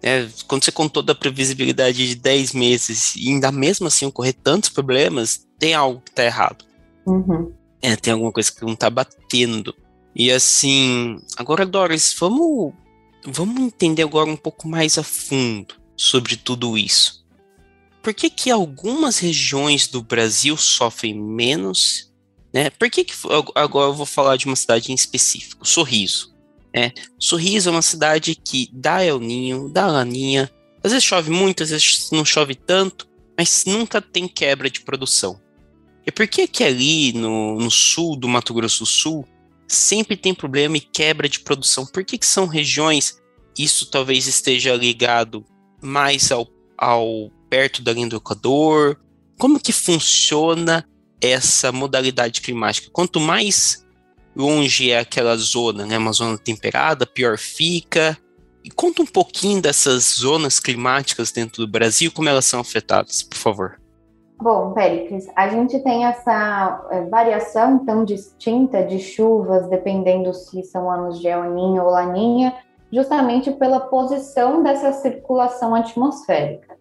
é, 0.00 0.28
quando 0.46 0.64
você 0.64 0.70
contou 0.70 1.02
da 1.02 1.14
previsibilidade 1.14 2.06
de 2.06 2.14
10 2.14 2.52
meses 2.52 3.16
e 3.16 3.30
ainda 3.30 3.50
mesmo 3.50 3.86
assim 3.86 4.04
ocorrer 4.04 4.34
tantos 4.34 4.68
problemas, 4.68 5.46
tem 5.58 5.72
algo 5.72 6.02
que 6.02 6.10
está 6.10 6.22
errado. 6.22 6.64
Uhum. 7.06 7.52
É, 7.80 7.96
tem 7.96 8.12
alguma 8.12 8.30
coisa 8.30 8.52
que 8.52 8.62
não 8.64 8.74
está 8.74 8.90
batendo. 8.90 9.74
E 10.14 10.30
assim, 10.30 11.20
agora, 11.36 11.66
Doris, 11.66 12.14
vamos, 12.18 12.72
vamos 13.24 13.60
entender 13.60 14.02
agora 14.02 14.30
um 14.30 14.36
pouco 14.36 14.68
mais 14.68 14.96
a 14.96 15.02
fundo 15.02 15.74
sobre 15.96 16.36
tudo 16.36 16.78
isso. 16.78 17.24
Por 18.02 18.14
que, 18.14 18.28
que 18.28 18.50
algumas 18.50 19.18
regiões 19.18 19.88
do 19.88 20.02
Brasil 20.02 20.56
sofrem 20.56 21.14
menos? 21.14 22.12
Né? 22.52 22.70
Por 22.70 22.90
que, 22.90 23.04
que 23.04 23.14
agora 23.54 23.90
eu 23.90 23.94
vou 23.94 24.06
falar 24.06 24.36
de 24.36 24.46
uma 24.46 24.54
cidade 24.54 24.92
em 24.92 24.94
específico, 24.94 25.66
Sorriso. 25.66 26.32
É, 26.72 26.92
Sorriso 27.18 27.68
é 27.68 27.72
uma 27.72 27.82
cidade 27.82 28.34
que 28.34 28.68
dá 28.72 29.02
El 29.02 29.20
Ninho, 29.20 29.68
dá 29.68 29.86
Laninha. 29.86 30.50
Às 30.82 30.92
vezes 30.92 31.04
chove 31.04 31.30
muito, 31.30 31.62
às 31.62 31.70
vezes 31.70 32.10
não 32.12 32.24
chove 32.24 32.54
tanto, 32.54 33.08
mas 33.38 33.64
nunca 33.64 34.02
tem 34.02 34.28
quebra 34.28 34.68
de 34.68 34.80
produção. 34.80 35.40
E 36.06 36.12
por 36.12 36.26
que 36.26 36.46
que 36.46 36.62
ali 36.62 37.12
no, 37.12 37.58
no 37.58 37.70
sul 37.70 38.16
do 38.16 38.28
Mato 38.28 38.52
Grosso 38.52 38.80
do 38.80 38.86
Sul 38.86 39.26
sempre 39.74 40.16
tem 40.16 40.34
problema 40.34 40.76
e 40.76 40.80
quebra 40.80 41.28
de 41.28 41.40
produção? 41.40 41.86
Por 41.86 42.04
que, 42.04 42.18
que 42.18 42.26
são 42.26 42.46
regiões, 42.46 43.20
isso 43.58 43.90
talvez 43.90 44.26
esteja 44.26 44.74
ligado 44.74 45.44
mais 45.82 46.30
ao, 46.32 46.48
ao 46.78 47.30
perto 47.50 47.82
da 47.82 47.92
linha 47.92 48.08
do 48.08 48.16
Equador? 48.16 49.00
Como 49.38 49.60
que 49.60 49.72
funciona 49.72 50.88
essa 51.20 51.72
modalidade 51.72 52.40
climática? 52.40 52.90
Quanto 52.92 53.20
mais 53.20 53.84
longe 54.34 54.90
é 54.90 54.98
aquela 54.98 55.36
zona, 55.36 55.86
né? 55.86 55.98
Uma 55.98 56.12
zona 56.12 56.36
temperada, 56.38 57.06
pior 57.06 57.38
fica. 57.38 58.18
E 58.62 58.70
conta 58.70 59.02
um 59.02 59.06
pouquinho 59.06 59.60
dessas 59.60 60.16
zonas 60.18 60.58
climáticas 60.58 61.30
dentro 61.30 61.66
do 61.66 61.70
Brasil, 61.70 62.10
como 62.10 62.28
elas 62.28 62.46
são 62.46 62.60
afetadas, 62.60 63.22
por 63.22 63.36
favor. 63.36 63.83
Bom, 64.40 64.72
Péricles, 64.72 65.30
a 65.36 65.48
gente 65.48 65.78
tem 65.80 66.04
essa 66.04 66.86
é, 66.90 67.02
variação 67.02 67.84
tão 67.84 68.04
distinta 68.04 68.82
de 68.82 68.98
chuvas, 68.98 69.68
dependendo 69.68 70.34
se 70.34 70.62
são 70.64 70.90
anos 70.90 71.20
de 71.20 71.28
El 71.28 71.54
ou 71.54 71.90
Laninha, 71.90 72.54
justamente 72.92 73.50
pela 73.52 73.80
posição 73.80 74.62
dessa 74.62 74.92
circulação 74.92 75.74
atmosférica. 75.74 76.76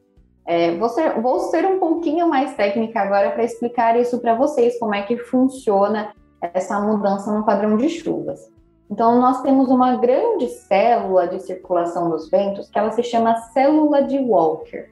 É, 0.46 0.76
vou, 0.76 0.90
ser, 0.90 1.22
vou 1.22 1.40
ser 1.40 1.66
um 1.66 1.80
pouquinho 1.80 2.28
mais 2.28 2.54
técnica 2.56 3.00
agora 3.00 3.32
para 3.32 3.44
explicar 3.44 3.98
isso 3.98 4.20
para 4.20 4.36
vocês, 4.36 4.78
como 4.78 4.94
é 4.94 5.04
que 5.04 5.18
funciona 5.18 6.14
essa 6.42 6.80
mudança 6.82 7.32
no 7.32 7.46
padrão 7.46 7.78
de 7.78 7.88
chuvas. 7.88 8.52
Então, 8.92 9.20
nós 9.20 9.42
temos 9.42 9.70
uma 9.70 9.96
grande 9.96 10.50
célula 10.50 11.28
de 11.28 11.40
circulação 11.40 12.10
dos 12.10 12.30
ventos 12.30 12.70
que 12.70 12.78
ela 12.78 12.92
se 12.92 13.02
chama 13.04 13.36
célula 13.54 14.04
de 14.04 14.20
Walker. 14.20 14.90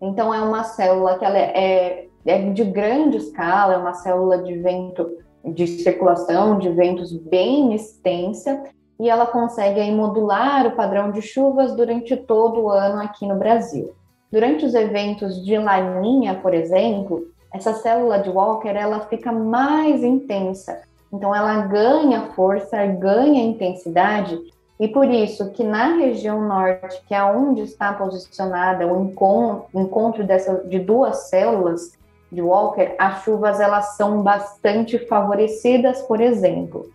Então, 0.00 0.32
é 0.32 0.40
uma 0.40 0.64
célula 0.64 1.18
que 1.18 1.24
ela 1.24 1.38
é, 1.38 2.06
é 2.24 2.50
de 2.50 2.64
grande 2.64 3.18
escala, 3.18 3.74
é 3.74 3.76
uma 3.76 3.94
célula 3.94 4.38
de 4.42 4.56
vento, 4.58 5.10
de 5.44 5.66
circulação 5.66 6.58
de 6.58 6.70
ventos 6.70 7.12
bem 7.12 7.74
extensa, 7.74 8.62
e 8.98 9.08
ela 9.08 9.26
consegue 9.26 9.80
aí, 9.80 9.94
modular 9.94 10.66
o 10.66 10.72
padrão 10.76 11.10
de 11.10 11.22
chuvas 11.22 11.74
durante 11.74 12.16
todo 12.16 12.60
o 12.60 12.70
ano 12.70 13.00
aqui 13.00 13.26
no 13.26 13.36
Brasil. 13.36 13.94
Durante 14.30 14.64
os 14.64 14.74
eventos 14.74 15.42
de 15.44 15.56
laninha, 15.56 16.34
por 16.34 16.52
exemplo, 16.52 17.26
essa 17.52 17.72
célula 17.72 18.18
de 18.18 18.30
Walker 18.30 18.68
ela 18.68 19.00
fica 19.00 19.32
mais 19.32 20.04
intensa, 20.04 20.82
então 21.12 21.34
ela 21.34 21.66
ganha 21.66 22.30
força, 22.36 22.86
ganha 22.86 23.42
intensidade, 23.42 24.38
e 24.80 24.88
por 24.88 25.10
isso 25.10 25.50
que 25.50 25.62
na 25.62 25.96
região 25.96 26.40
norte, 26.40 27.02
que 27.06 27.14
é 27.14 27.22
onde 27.22 27.60
está 27.60 27.92
posicionada 27.92 28.86
o 28.86 29.04
encontro, 29.04 29.66
encontro 29.74 30.24
dessa, 30.24 30.64
de 30.64 30.78
duas 30.78 31.28
células 31.28 31.92
de 32.32 32.40
Walker, 32.40 32.94
as 32.98 33.22
chuvas 33.22 33.60
elas 33.60 33.96
são 33.96 34.22
bastante 34.22 34.98
favorecidas, 35.06 36.00
por 36.00 36.18
exemplo. 36.18 36.88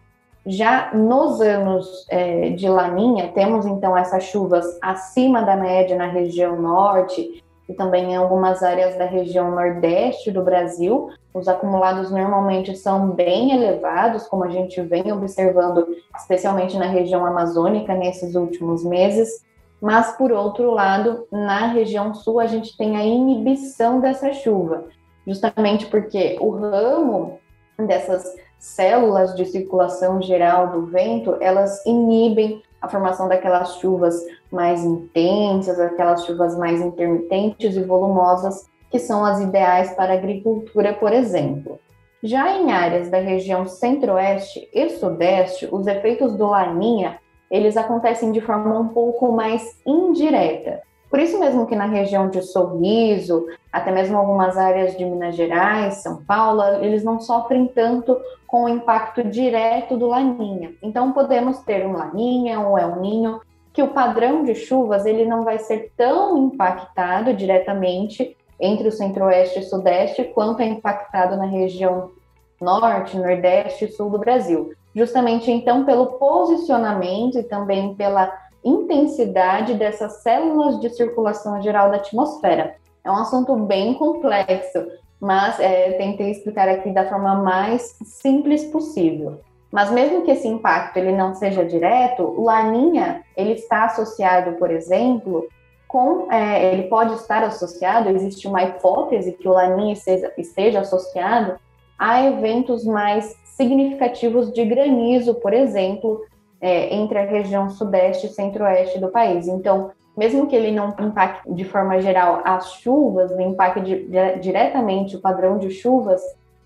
Já 0.48 0.96
nos 0.96 1.40
anos 1.40 2.08
é, 2.10 2.50
de 2.50 2.68
laninha, 2.68 3.32
temos 3.34 3.68
então 3.68 3.96
essas 3.96 4.24
chuvas 4.24 4.66
acima 4.82 5.44
da 5.44 5.56
média 5.56 5.96
na 5.96 6.08
região 6.08 6.60
norte 6.60 7.44
e 7.68 7.74
também 7.74 8.12
em 8.12 8.16
algumas 8.16 8.62
áreas 8.62 8.96
da 8.96 9.06
região 9.06 9.52
nordeste 9.52 10.32
do 10.32 10.44
Brasil. 10.44 11.10
Os 11.34 11.48
acumulados 11.48 12.12
normalmente 12.12 12.76
são 12.76 13.10
bem 13.10 13.52
elevados, 13.52 14.28
como 14.28 14.44
a 14.44 14.50
gente 14.50 14.80
vem 14.82 15.12
observando, 15.12 15.88
especialmente 16.16 16.78
na 16.78 16.86
região 16.86 17.26
amazônica 17.26 17.94
nesses 17.94 18.36
últimos 18.36 18.84
meses. 18.84 19.44
Mas, 19.82 20.16
por 20.16 20.32
outro 20.32 20.72
lado, 20.72 21.28
na 21.32 21.68
região 21.68 22.14
sul, 22.14 22.40
a 22.40 22.48
gente 22.48 22.78
tem 22.78 22.96
a 22.96 23.04
inibição 23.04 24.00
dessa 24.00 24.32
chuva, 24.34 24.86
justamente 25.28 25.88
porque 25.88 26.38
o 26.40 26.50
ramo 26.50 27.40
dessas 27.78 28.36
células 28.58 29.36
de 29.36 29.46
circulação 29.46 30.22
geral 30.22 30.70
do 30.70 30.86
vento, 30.86 31.38
elas 31.40 31.86
inibem 31.86 32.64
a 32.82 32.88
formação 32.88 33.28
daquelas 33.28 33.78
chuvas 33.78 34.16
mais 34.56 34.84
intensas, 34.84 35.80
aquelas 35.80 36.26
chuvas 36.26 36.58
mais 36.58 36.82
intermitentes 36.82 37.76
e 37.76 37.84
volumosas, 37.84 38.68
que 38.90 38.98
são 38.98 39.26
as 39.26 39.42
ideais 39.42 39.94
para 39.94 40.14
a 40.14 40.18
agricultura, 40.18 40.94
por 40.94 41.12
exemplo. 41.14 41.80
Já 42.24 42.58
em 42.58 42.72
áreas 42.72 43.10
da 43.10 43.20
região 43.20 43.68
centro-oeste 43.68 44.68
e 44.74 44.90
sudeste, 44.90 45.68
os 45.72 45.86
efeitos 45.86 46.36
do 46.36 46.48
laninha, 46.48 47.20
eles 47.52 47.78
acontecem 47.78 48.32
de 48.32 48.42
forma 48.42 48.80
um 48.80 48.88
pouco 48.88 49.32
mais 49.32 49.80
indireta, 49.86 50.82
por 51.16 51.22
isso 51.22 51.40
mesmo 51.40 51.66
que 51.66 51.78
na 51.78 51.86
região 51.86 52.30
de 52.30 52.42
Sorriso, 52.42 53.48
até 53.72 53.90
mesmo 53.90 54.18
algumas 54.18 54.58
áreas 54.58 54.98
de 54.98 55.06
Minas 55.06 55.36
Gerais, 55.36 55.96
São 55.96 56.24
Paulo, 56.24 56.62
eles 56.84 57.06
não 57.06 57.22
sofrem 57.22 57.68
tanto 57.68 58.20
com 58.46 58.66
o 58.66 58.70
impacto 58.70 59.24
direto 59.24 59.96
do 59.96 60.08
Laninha. 60.08 60.74
Então 60.82 61.14
podemos 61.14 61.60
ter 61.60 61.86
um 61.86 61.94
Laninha, 61.94 62.60
um 62.60 62.78
El 62.78 62.98
Ninho, 62.98 63.40
que 63.76 63.84
o 63.84 63.90
padrão 63.90 64.46
de 64.46 64.56
chuvas 64.56 65.06
ele 65.06 65.26
não 65.26 65.44
vai 65.44 65.60
ser 65.60 65.92
tão 65.98 66.38
impactado 66.38 67.34
diretamente 67.34 68.36
entre 68.58 68.88
o 68.88 68.92
centro-oeste 68.92 69.60
e 69.60 69.64
sudeste 69.64 70.24
quanto 70.24 70.62
é 70.62 70.66
impactado 70.66 71.36
na 71.36 71.46
região 71.46 72.12
norte, 72.60 73.18
nordeste 73.18 73.84
e 73.84 73.92
sul 73.92 74.10
do 74.10 74.18
Brasil. 74.18 74.72
Justamente 74.96 75.52
então 75.52 75.84
pelo 75.84 76.14
posicionamento 76.14 77.38
e 77.38 77.44
também 77.44 77.94
pela 77.96 78.32
intensidade 78.64 79.74
dessas 79.74 80.24
células 80.24 80.80
de 80.80 80.90
circulação 80.92 81.62
geral 81.62 81.92
da 81.92 81.98
atmosfera. 81.98 82.78
É 83.04 83.12
um 83.12 83.18
assunto 83.18 83.58
bem 83.58 83.94
complexo, 83.96 84.88
mas 85.20 85.60
é, 85.60 85.92
tentei 85.98 86.32
explicar 86.32 86.70
aqui 86.70 86.92
da 86.92 87.10
forma 87.10 87.36
mais 87.36 87.98
simples 88.06 88.64
possível. 88.64 89.42
Mas 89.76 89.92
mesmo 89.92 90.22
que 90.22 90.32
esse 90.32 90.48
impacto 90.48 90.96
ele 90.96 91.12
não 91.12 91.36
seja 91.36 91.66
direto, 91.66 92.24
o 92.24 92.46
laninha 92.46 93.26
ele 93.36 93.52
está 93.52 93.84
associado, 93.84 94.54
por 94.54 94.72
exemplo, 94.72 95.50
com 95.86 96.32
é, 96.32 96.72
ele 96.74 96.84
pode 96.84 97.16
estar 97.16 97.44
associado. 97.44 98.08
Existe 98.08 98.48
uma 98.48 98.64
hipótese 98.64 99.34
que 99.34 99.50
o 99.50 99.52
laninha 99.52 99.92
esteja, 99.92 100.32
esteja 100.38 100.80
associado 100.80 101.60
a 102.00 102.24
eventos 102.24 102.86
mais 102.86 103.36
significativos 103.44 104.50
de 104.54 104.64
granizo, 104.64 105.36
por 105.36 105.54
exemplo, 105.54 106.22
é, 106.62 106.96
entre 106.96 107.20
a 107.20 107.26
região 107.26 107.70
sudeste 107.70 108.28
e 108.28 108.30
centro-oeste 108.30 108.98
do 108.98 109.10
país. 109.10 109.46
Então, 109.46 109.92
mesmo 110.16 110.48
que 110.48 110.56
ele 110.56 110.72
não 110.72 110.96
impacte 110.98 111.54
de 111.54 111.66
forma 111.66 112.00
geral 112.00 112.40
as 112.46 112.76
chuvas, 112.76 113.30
não 113.32 113.42
impacte 113.42 113.82
di 113.82 114.08
diretamente 114.40 115.18
o 115.18 115.20
padrão 115.20 115.58
de 115.58 115.70
chuvas, 115.70 116.22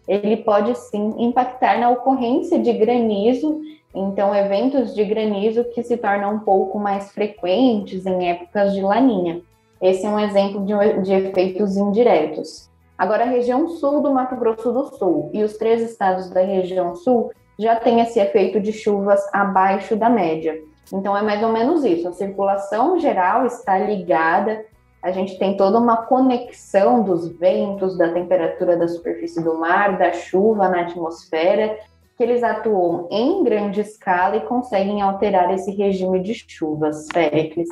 ele 0.09 0.37
pode 0.37 0.75
sim 0.75 1.13
impactar 1.19 1.79
na 1.79 1.91
ocorrência 1.91 2.57
de 2.57 2.73
granizo, 2.73 3.61
então 3.93 4.33
eventos 4.35 4.95
de 4.95 5.05
granizo 5.05 5.63
que 5.65 5.83
se 5.83 5.95
tornam 5.97 6.33
um 6.33 6.39
pouco 6.39 6.79
mais 6.79 7.11
frequentes 7.11 8.07
em 8.07 8.27
épocas 8.27 8.73
de 8.73 8.81
laninha. 8.81 9.41
Esse 9.79 10.07
é 10.07 10.09
um 10.09 10.19
exemplo 10.19 10.65
de, 10.65 10.73
de 11.03 11.13
efeitos 11.13 11.77
indiretos. 11.77 12.67
Agora, 12.97 13.23
a 13.23 13.27
região 13.27 13.69
sul 13.69 14.01
do 14.01 14.11
Mato 14.11 14.35
Grosso 14.35 14.73
do 14.73 14.87
Sul 14.97 15.29
e 15.31 15.43
os 15.43 15.57
três 15.57 15.81
estados 15.81 16.29
da 16.31 16.41
região 16.41 16.95
sul 16.95 17.31
já 17.57 17.75
têm 17.75 18.01
esse 18.01 18.19
efeito 18.19 18.59
de 18.59 18.73
chuvas 18.73 19.21
abaixo 19.31 19.95
da 19.95 20.09
média. 20.09 20.59
Então, 20.91 21.15
é 21.15 21.21
mais 21.21 21.43
ou 21.43 21.51
menos 21.51 21.85
isso. 21.85 22.07
A 22.07 22.13
circulação 22.13 22.99
geral 22.99 23.45
está 23.45 23.77
ligada 23.77 24.65
a 25.01 25.11
gente 25.11 25.37
tem 25.37 25.55
toda 25.55 25.79
uma 25.79 25.97
conexão 25.97 27.03
dos 27.03 27.27
ventos, 27.27 27.97
da 27.97 28.11
temperatura 28.11 28.77
da 28.77 28.87
superfície 28.87 29.41
do 29.41 29.57
mar, 29.57 29.97
da 29.97 30.11
chuva 30.11 30.67
na 30.67 30.81
atmosfera, 30.81 31.77
que 32.17 32.23
eles 32.23 32.43
atuam 32.43 33.07
em 33.09 33.43
grande 33.43 33.79
escala 33.79 34.35
e 34.35 34.41
conseguem 34.41 35.01
alterar 35.01 35.53
esse 35.53 35.71
regime 35.71 36.21
de 36.21 36.33
chuvas, 36.33 37.07
Péricles. 37.13 37.69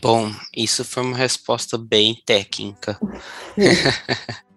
Bom, 0.00 0.30
isso 0.56 0.84
foi 0.84 1.02
uma 1.02 1.16
resposta 1.16 1.76
bem 1.76 2.16
técnica. 2.24 2.96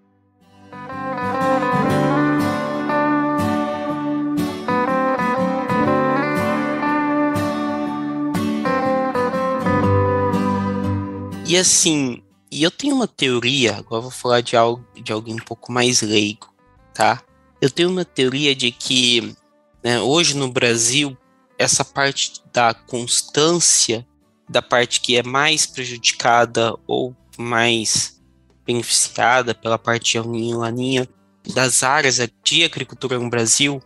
E 11.45 11.57
assim, 11.57 12.23
e 12.49 12.63
eu 12.63 12.71
tenho 12.71 12.95
uma 12.95 13.07
teoria, 13.07 13.75
agora 13.75 14.01
vou 14.01 14.11
falar 14.11 14.41
de 14.41 14.55
algo 14.55 14.85
de 14.95 15.11
alguém 15.11 15.35
um 15.35 15.43
pouco 15.43 15.71
mais 15.71 16.01
leigo, 16.01 16.53
tá? 16.93 17.21
Eu 17.59 17.69
tenho 17.69 17.89
uma 17.89 18.05
teoria 18.05 18.55
de 18.55 18.71
que 18.71 19.35
né, 19.83 19.99
hoje 19.99 20.37
no 20.37 20.49
Brasil 20.49 21.17
essa 21.57 21.83
parte 21.83 22.41
da 22.53 22.73
constância, 22.73 24.07
da 24.49 24.61
parte 24.61 25.01
que 25.01 25.17
é 25.17 25.23
mais 25.23 25.65
prejudicada 25.65 26.73
ou 26.87 27.15
mais 27.37 28.21
beneficiada 28.65 29.53
pela 29.53 29.77
parte 29.77 30.11
de 30.11 30.17
El 30.17 30.57
Laninha, 30.57 31.07
das 31.53 31.83
áreas 31.83 32.19
de 32.43 32.63
agricultura 32.63 33.19
no 33.19 33.29
Brasil, 33.29 33.81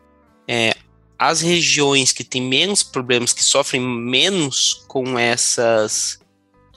é, 0.48 0.76
as 1.18 1.42
regiões 1.42 2.12
que 2.12 2.24
têm 2.24 2.42
menos 2.42 2.84
problemas, 2.84 3.34
que 3.34 3.44
sofrem 3.44 3.82
menos 3.82 4.86
com 4.88 5.18
essas 5.18 6.20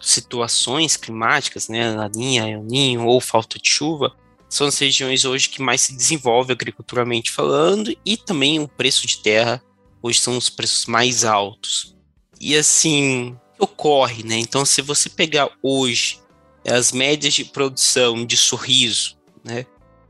situações 0.01 0.97
climáticas, 0.97 1.69
né, 1.69 1.93
laninha, 1.93 2.49
el 2.49 2.63
ninho 2.63 3.05
ou 3.05 3.21
falta 3.21 3.59
de 3.59 3.69
chuva, 3.69 4.17
são 4.49 4.67
as 4.67 4.79
regiões 4.79 5.25
hoje 5.25 5.49
que 5.49 5.63
mais 5.63 5.83
se 5.83 5.95
desenvolve 5.95 6.53
agriculturalmente 6.53 7.31
falando 7.31 7.95
e 8.05 8.17
também 8.17 8.59
o 8.59 8.67
preço 8.67 9.07
de 9.07 9.19
terra 9.19 9.63
hoje 10.03 10.19
são 10.19 10.37
os 10.37 10.49
preços 10.49 10.87
mais 10.87 11.25
altos. 11.25 11.95
E 12.41 12.57
assim, 12.57 13.37
ocorre, 13.59 14.25
né? 14.25 14.37
Então, 14.39 14.65
se 14.65 14.81
você 14.81 15.11
pegar 15.11 15.51
hoje 15.63 16.19
as 16.67 16.91
médias 16.91 17.35
de 17.35 17.45
produção 17.45 18.25
de 18.25 18.37
sorriso, 18.37 19.17
né, 19.45 19.67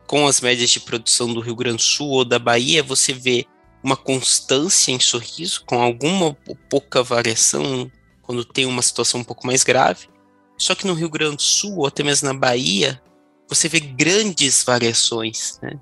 com 0.07 0.27
as 0.27 0.41
médias 0.41 0.71
de 0.71 0.81
produção 0.81 1.33
do 1.33 1.41
Rio 1.41 1.55
Grande 1.55 1.77
do 1.79 1.83
Sul 1.83 2.09
ou 2.09 2.25
da 2.25 2.39
Bahia, 2.39 2.83
você 2.83 3.13
vê 3.13 3.47
uma 3.83 3.97
constância 3.97 4.91
em 4.93 5.01
sorriso, 5.01 5.65
com 5.65 5.81
alguma 5.81 6.35
pouca 6.69 7.03
variação 7.03 7.91
quando 8.31 8.45
tem 8.45 8.65
uma 8.65 8.81
situação 8.81 9.23
um 9.23 9.25
pouco 9.25 9.45
mais 9.45 9.65
grave. 9.65 10.09
Só 10.57 10.77
que 10.77 10.87
no 10.87 10.95
Rio 10.95 11.11
Grande 11.11 11.39
do 11.39 11.43
Sul, 11.43 11.79
ou 11.79 11.87
até 11.89 12.05
mesmo 12.05 12.29
na 12.29 12.35
Bahia, 12.35 13.03
você 13.49 13.69
vê 13.69 13.81
grandes 13.81 14.63
variações, 14.63 15.59
né? 15.61 15.81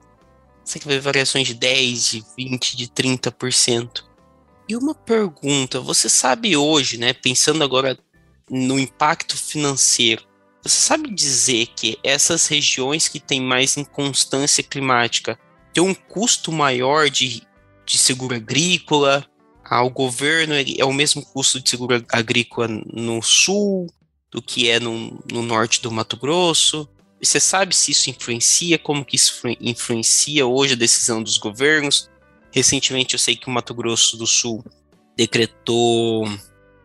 Você 0.65 0.79
vê 0.79 0.99
variações 0.99 1.47
de 1.47 1.53
10, 1.53 2.07
de 2.07 2.25
20, 2.39 2.75
de 2.75 2.87
30%. 2.89 4.03
E 4.67 4.75
uma 4.77 4.95
pergunta, 4.95 5.79
você 5.79 6.09
sabe 6.09 6.57
hoje, 6.57 6.97
né, 6.97 7.13
pensando 7.13 7.63
agora 7.63 7.99
no 8.49 8.79
impacto 8.79 9.37
financeiro, 9.37 10.25
você 10.63 10.79
sabe 10.79 11.11
dizer 11.11 11.67
que 11.77 11.99
essas 12.03 12.47
regiões 12.47 13.09
que 13.09 13.21
têm 13.21 13.43
mais 13.43 13.77
inconstância 13.77 14.65
climática 14.65 15.39
têm 15.75 15.83
um 15.83 15.95
custo 15.95 16.51
maior 16.51 17.11
de, 17.11 17.43
de 17.85 17.99
seguro 17.99 18.35
agrícola, 18.35 19.28
ao 19.69 19.91
governo 19.91 20.55
é 20.55 20.85
o 20.85 20.93
mesmo 20.93 21.25
custo 21.25 21.61
de 21.61 21.69
seguro 21.69 22.05
agrícola 22.11 22.69
no 22.93 23.21
sul 23.23 23.87
do 24.31 24.41
que 24.41 24.69
é 24.69 24.81
no, 24.81 25.19
no 25.31 25.43
norte 25.43 25.83
do 25.83 25.91
Mato 25.91 26.17
Grosso. 26.17 26.89
Você 27.23 27.41
sabe 27.41 27.75
se 27.75 27.91
isso 27.91 28.11
influencia, 28.11 28.79
como 28.79 29.05
que 29.05 29.17
isso 29.17 29.43
influencia 29.61 30.47
hoje 30.47 30.75
a 30.75 30.77
decisão 30.77 31.23
dos 31.23 31.37
governos? 31.37 32.09
Recentemente 32.51 33.15
eu 33.15 33.19
sei 33.19 33.37
que 33.37 33.49
o 33.49 33.51
Mato 33.51 33.75
Grosso 33.75 34.17
do 34.17 34.27
Sul 34.27 34.65
decretou 35.17 36.27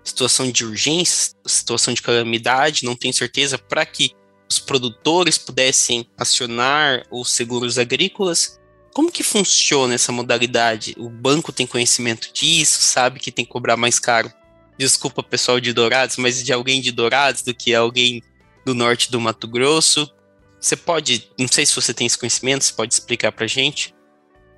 situação 0.04 0.52
de 0.52 0.66
urgência, 0.66 1.34
situação 1.46 1.94
de 1.94 2.02
calamidade, 2.02 2.84
não 2.84 2.96
tenho 2.96 3.14
certeza, 3.14 3.58
para 3.58 3.86
que 3.86 4.12
os 4.50 4.60
produtores 4.60 5.38
pudessem 5.38 6.06
acionar 6.18 7.06
os 7.10 7.32
seguros 7.32 7.78
agrícolas 7.78 8.60
como 8.94 9.12
que 9.12 9.24
funciona 9.24 9.96
essa 9.96 10.12
modalidade? 10.12 10.96
O 10.98 11.10
banco 11.10 11.52
tem 11.52 11.66
conhecimento 11.66 12.32
disso, 12.32 12.82
sabe 12.82 13.20
que 13.20 13.32
tem 13.32 13.44
que 13.44 13.52
cobrar 13.52 13.76
mais 13.76 14.00
caro? 14.00 14.32
Desculpa, 14.78 15.24
pessoal 15.24 15.60
de 15.60 15.74
Dourados, 15.74 16.18
mas 16.18 16.44
de 16.44 16.54
alguém 16.54 16.82
de 16.82 16.92
Dourados 16.92 17.42
do 17.42 17.54
que 17.54 17.74
alguém 17.74 18.22
do 18.66 18.74
norte 18.74 19.12
do 19.12 19.20
Mato 19.20 19.48
Grosso. 19.48 20.12
Você 20.60 20.76
pode, 20.76 21.30
não 21.38 21.48
sei 21.48 21.66
se 21.66 21.76
você 21.76 21.94
tem 21.94 22.08
esse 22.08 22.18
conhecimento, 22.18 22.64
você 22.64 22.74
pode 22.74 22.94
explicar 22.94 23.32
para 23.32 23.48
gente? 23.48 23.94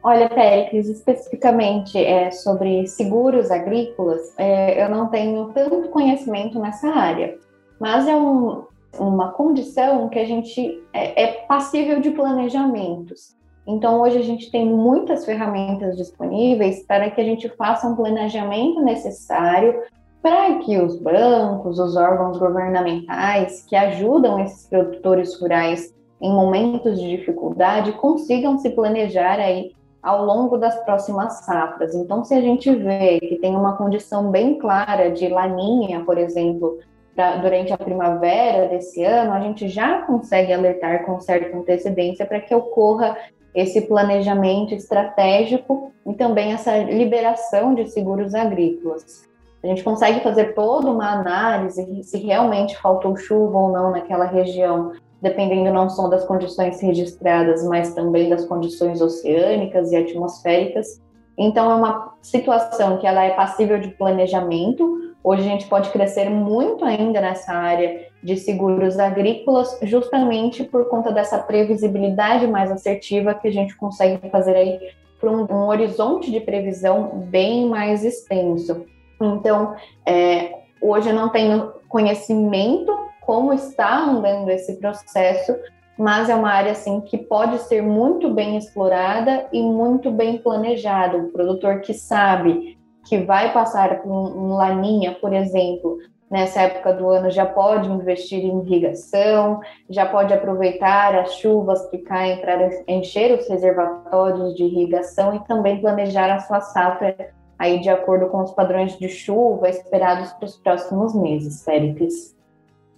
Olha, 0.03 0.29
Péricles, 0.29 0.87
especificamente 0.87 1.97
é, 1.97 2.29
sobre 2.29 2.85
seguros 2.85 3.49
agrícolas, 3.49 4.21
é, 4.37 4.83
eu 4.83 4.89
não 4.89 5.07
tenho 5.07 5.51
tanto 5.51 5.89
conhecimento 5.89 6.59
nessa 6.59 6.89
área, 6.89 7.39
mas 7.79 8.07
é 8.07 8.15
um, 8.15 8.65
uma 8.99 9.31
condição 9.31 10.07
que 10.09 10.19
a 10.19 10.25
gente 10.25 10.83
é, 10.93 11.23
é 11.23 11.27
passível 11.47 11.99
de 11.99 12.11
planejamentos. 12.11 13.35
Então, 13.67 14.01
hoje 14.01 14.19
a 14.19 14.21
gente 14.21 14.51
tem 14.51 14.65
muitas 14.65 15.25
ferramentas 15.25 15.97
disponíveis 15.97 16.83
para 16.83 17.09
que 17.09 17.19
a 17.19 17.23
gente 17.23 17.49
faça 17.49 17.87
um 17.87 17.95
planejamento 17.95 18.81
necessário 18.81 19.81
para 20.21 20.59
que 20.59 20.77
os 20.77 20.99
bancos, 20.99 21.79
os 21.79 21.95
órgãos 21.95 22.37
governamentais 22.37 23.63
que 23.67 23.75
ajudam 23.75 24.39
esses 24.39 24.67
produtores 24.67 25.39
rurais 25.39 25.93
em 26.21 26.31
momentos 26.31 26.99
de 26.99 27.17
dificuldade 27.17 27.91
consigam 27.93 28.57
se 28.57 28.69
planejar 28.71 29.39
aí 29.39 29.73
ao 30.01 30.23
longo 30.23 30.57
das 30.57 30.75
próximas 30.83 31.45
safras. 31.45 31.95
Então, 31.95 32.23
se 32.23 32.33
a 32.35 32.41
gente 32.41 32.73
vê 32.73 33.19
que 33.19 33.37
tem 33.37 33.55
uma 33.55 33.75
condição 33.75 34.29
bem 34.29 34.59
clara 34.59 35.09
de 35.09 35.27
laninha, 35.27 36.01
por 36.05 36.17
exemplo, 36.17 36.77
pra, 37.15 37.37
durante 37.37 37.73
a 37.73 37.77
primavera 37.77 38.67
desse 38.67 39.03
ano, 39.03 39.33
a 39.33 39.39
gente 39.39 39.67
já 39.67 40.03
consegue 40.03 40.53
alertar 40.53 41.05
com 41.05 41.19
certa 41.19 41.57
antecedência 41.57 42.25
para 42.25 42.39
que 42.39 42.53
ocorra 42.53 43.17
esse 43.55 43.81
planejamento 43.81 44.75
estratégico 44.75 45.91
e 46.05 46.13
também 46.13 46.51
essa 46.51 46.77
liberação 46.77 47.73
de 47.73 47.87
seguros 47.89 48.35
agrícolas. 48.35 49.23
A 49.63 49.67
gente 49.67 49.83
consegue 49.83 50.19
fazer 50.19 50.53
toda 50.53 50.91
uma 50.91 51.11
análise 51.11 52.03
se 52.03 52.17
realmente 52.19 52.77
faltou 52.77 53.15
chuva 53.15 53.57
ou 53.57 53.71
não 53.71 53.89
naquela 53.89 54.25
região, 54.25 54.91
dependendo 55.19 55.73
não 55.73 55.89
só 55.89 56.07
das 56.07 56.23
condições 56.25 56.79
registradas, 56.81 57.63
mas 57.63 57.95
também 57.95 58.29
das 58.29 58.45
condições 58.45 59.01
oceânicas 59.01 59.91
e 59.91 59.95
atmosféricas. 59.95 61.01
Então 61.37 61.71
é 61.71 61.75
uma 61.75 62.13
situação 62.21 62.97
que 62.97 63.07
ela 63.07 63.23
é 63.23 63.31
passível 63.31 63.79
de 63.79 63.87
planejamento. 63.89 65.04
Hoje 65.25 65.41
a 65.41 65.45
gente 65.45 65.65
pode 65.65 65.89
crescer 65.89 66.29
muito 66.29 66.85
ainda 66.85 67.19
nessa 67.19 67.51
área 67.51 68.09
de 68.21 68.37
seguros 68.37 68.99
agrícolas, 68.99 69.75
justamente 69.81 70.63
por 70.63 70.87
conta 70.87 71.11
dessa 71.11 71.39
previsibilidade 71.39 72.45
mais 72.45 72.71
assertiva 72.71 73.33
que 73.33 73.47
a 73.47 73.51
gente 73.51 73.75
consegue 73.75 74.29
fazer 74.29 74.55
aí 74.55 74.79
para 75.19 75.31
um, 75.31 75.47
um, 75.51 75.65
horizonte 75.65 76.29
de 76.29 76.39
previsão 76.39 77.25
bem 77.25 77.67
mais 77.67 78.05
extenso. 78.05 78.85
Então, 79.19 79.73
é, 80.05 80.59
hoje 80.79 81.09
eu 81.09 81.15
não 81.15 81.29
tenho 81.29 81.73
conhecimento 81.89 82.95
como 83.21 83.51
está 83.51 83.97
andando 83.97 84.51
esse 84.51 84.75
processo, 84.75 85.55
mas 85.97 86.29
é 86.29 86.35
uma 86.35 86.51
área 86.51 86.73
assim 86.73 87.01
que 87.01 87.17
pode 87.17 87.57
ser 87.63 87.81
muito 87.81 88.31
bem 88.31 88.57
explorada 88.57 89.47
e 89.51 89.59
muito 89.59 90.11
bem 90.11 90.37
planejada. 90.37 91.17
O 91.17 91.31
produtor 91.31 91.81
que 91.81 91.95
sabe 91.95 92.74
que 93.05 93.19
vai 93.19 93.53
passar 93.53 94.01
por 94.01 94.11
um, 94.11 94.55
laninha, 94.55 95.13
por 95.13 95.33
exemplo, 95.33 95.99
nessa 96.29 96.61
época 96.61 96.93
do 96.93 97.07
ano 97.09 97.29
já 97.29 97.45
pode 97.45 97.89
investir 97.89 98.43
em 98.43 98.61
irrigação, 98.61 99.61
já 99.89 100.05
pode 100.05 100.33
aproveitar 100.33 101.15
as 101.15 101.35
chuvas 101.35 101.87
que 101.89 101.99
caem 101.99 102.41
para 102.41 102.83
encher 102.87 103.37
os 103.39 103.47
reservatórios 103.47 104.55
de 104.55 104.63
irrigação 104.63 105.35
e 105.35 105.47
também 105.47 105.79
planejar 105.79 106.33
a 106.33 106.39
sua 106.39 106.61
safra 106.61 107.33
aí 107.57 107.79
de 107.79 107.89
acordo 107.89 108.27
com 108.27 108.43
os 108.43 108.51
padrões 108.51 108.97
de 108.97 109.07
chuva 109.07 109.69
esperados 109.69 110.31
para 110.33 110.45
os 110.45 110.57
próximos 110.57 111.15
meses, 111.15 111.63
Félix. 111.63 112.35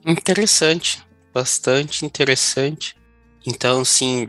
Interessante, 0.06 1.06
bastante 1.34 2.06
interessante. 2.06 2.96
Então, 3.46 3.84
sim, 3.86 4.28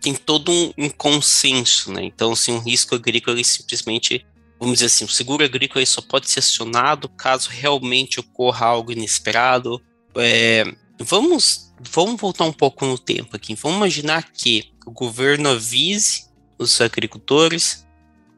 tem 0.00 0.14
todo 0.14 0.50
um, 0.50 0.72
um, 0.78 0.90
consenso, 0.90 1.92
né? 1.92 2.04
Então, 2.04 2.32
assim, 2.32 2.52
um 2.52 2.58
risco 2.58 2.94
agrícola 2.94 3.36
ele 3.36 3.44
simplesmente, 3.44 4.26
vamos 4.60 4.74
dizer 4.74 4.86
assim, 4.86 5.06
o 5.06 5.08
seguro 5.08 5.42
agrícola 5.42 5.84
só 5.86 6.02
pode 6.02 6.28
ser 6.28 6.40
acionado 6.40 7.08
caso 7.08 7.48
realmente 7.50 8.20
ocorra 8.20 8.66
algo 8.66 8.92
inesperado. 8.92 9.82
É, 10.14 10.64
vamos, 10.98 11.72
vamos 11.80 12.20
voltar 12.20 12.44
um 12.44 12.52
pouco 12.52 12.84
no 12.84 12.98
tempo 12.98 13.34
aqui. 13.34 13.54
Vamos 13.54 13.78
imaginar 13.78 14.30
que 14.30 14.70
o 14.84 14.90
governo 14.90 15.48
avise 15.48 16.26
os 16.58 16.78
agricultores 16.80 17.86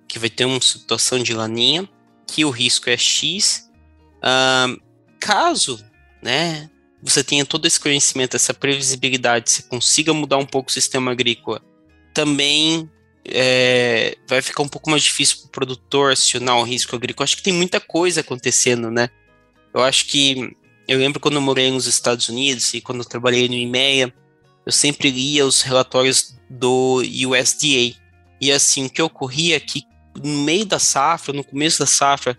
que 0.07 0.19
vai 0.19 0.31
ter 0.31 0.45
uma 0.45 0.61
situação 0.61 1.21
de 1.21 1.35
laninha, 1.35 1.89
que 2.27 2.45
o 2.45 2.51
risco 2.51 2.89
é 2.89 2.97
X. 2.97 3.69
Caso, 5.19 5.85
né, 6.23 6.71
você 7.03 7.25
tenha 7.25 7.45
todo 7.45 7.67
esse 7.67 7.81
conhecimento, 7.81 8.37
essa 8.37 8.55
previsibilidade, 8.55 9.51
você 9.51 9.63
consiga 9.63 10.13
mudar 10.13 10.37
um 10.37 10.47
pouco 10.47 10.71
o 10.71 10.73
sistema 10.73 11.11
agrícola, 11.11 11.61
também 12.15 12.89
é, 13.25 14.17
vai 14.27 14.43
ficar 14.43 14.63
um 14.63 14.69
pouco 14.69 14.91
mais 14.91 15.03
difícil 15.03 15.39
para 15.39 15.47
o 15.47 15.51
produtor 15.51 16.13
acionar 16.13 16.59
o 16.59 16.65
risco 16.65 16.95
agrícola. 16.97 17.25
Acho 17.25 17.37
que 17.37 17.43
tem 17.43 17.53
muita 17.53 17.81
coisa 17.81 18.21
acontecendo, 18.21 18.91
né? 18.91 19.11
Eu 19.73 19.83
acho 19.83 20.07
que 20.07 20.57
eu 20.89 20.99
lembro 20.99 21.21
quando 21.21 21.35
eu 21.35 21.41
morei 21.41 21.71
nos 21.71 21.87
Estados 21.87 22.29
Unidos 22.29 22.75
e 22.75 22.81
quando 22.81 22.99
eu 22.99 23.09
trabalhei 23.09 23.49
no 23.49 23.55
IMEA, 23.55 24.13
eu 24.67 24.73
sempre 24.73 25.11
lia 25.11 25.47
os 25.47 25.63
relatórios 25.63 26.37
do 26.51 27.01
USDA. 27.01 27.97
E 28.41 28.53
assim, 28.53 28.87
o 28.87 28.91
que 28.91 29.01
ocorria 29.01 29.57
é 29.57 29.61
que 29.61 29.85
no 30.23 30.43
meio 30.43 30.67
da 30.67 30.79
safra, 30.79 31.33
no 31.33 31.45
começo 31.45 31.79
da 31.79 31.87
safra, 31.87 32.39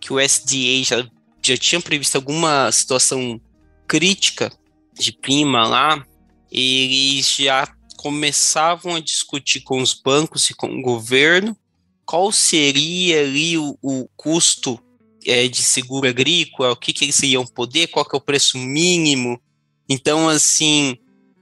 que 0.00 0.12
o 0.12 0.16
USDA 0.16 0.84
já, 0.84 1.06
já 1.42 1.56
tinha 1.56 1.80
previsto 1.80 2.16
alguma 2.16 2.70
situação 2.70 3.40
crítica 3.86 4.52
de 4.92 5.12
clima 5.12 5.66
lá, 5.66 6.04
eles 6.50 7.34
já 7.36 7.66
começavam 8.04 8.96
a 8.96 9.00
discutir 9.00 9.60
com 9.60 9.80
os 9.80 9.94
bancos 9.94 10.50
e 10.50 10.54
com 10.54 10.66
o 10.66 10.82
governo 10.82 11.56
qual 12.04 12.30
seria 12.30 13.22
ali 13.22 13.56
o, 13.56 13.78
o 13.80 14.06
custo 14.14 14.78
é, 15.24 15.48
de 15.48 15.62
seguro 15.62 16.06
agrícola, 16.06 16.72
o 16.72 16.76
que, 16.76 16.92
que 16.92 17.06
eles 17.06 17.22
iam 17.22 17.46
poder, 17.46 17.86
qual 17.86 18.04
que 18.04 18.14
é 18.14 18.18
o 18.18 18.20
preço 18.20 18.58
mínimo. 18.58 19.40
Então, 19.88 20.28
assim, 20.28 20.98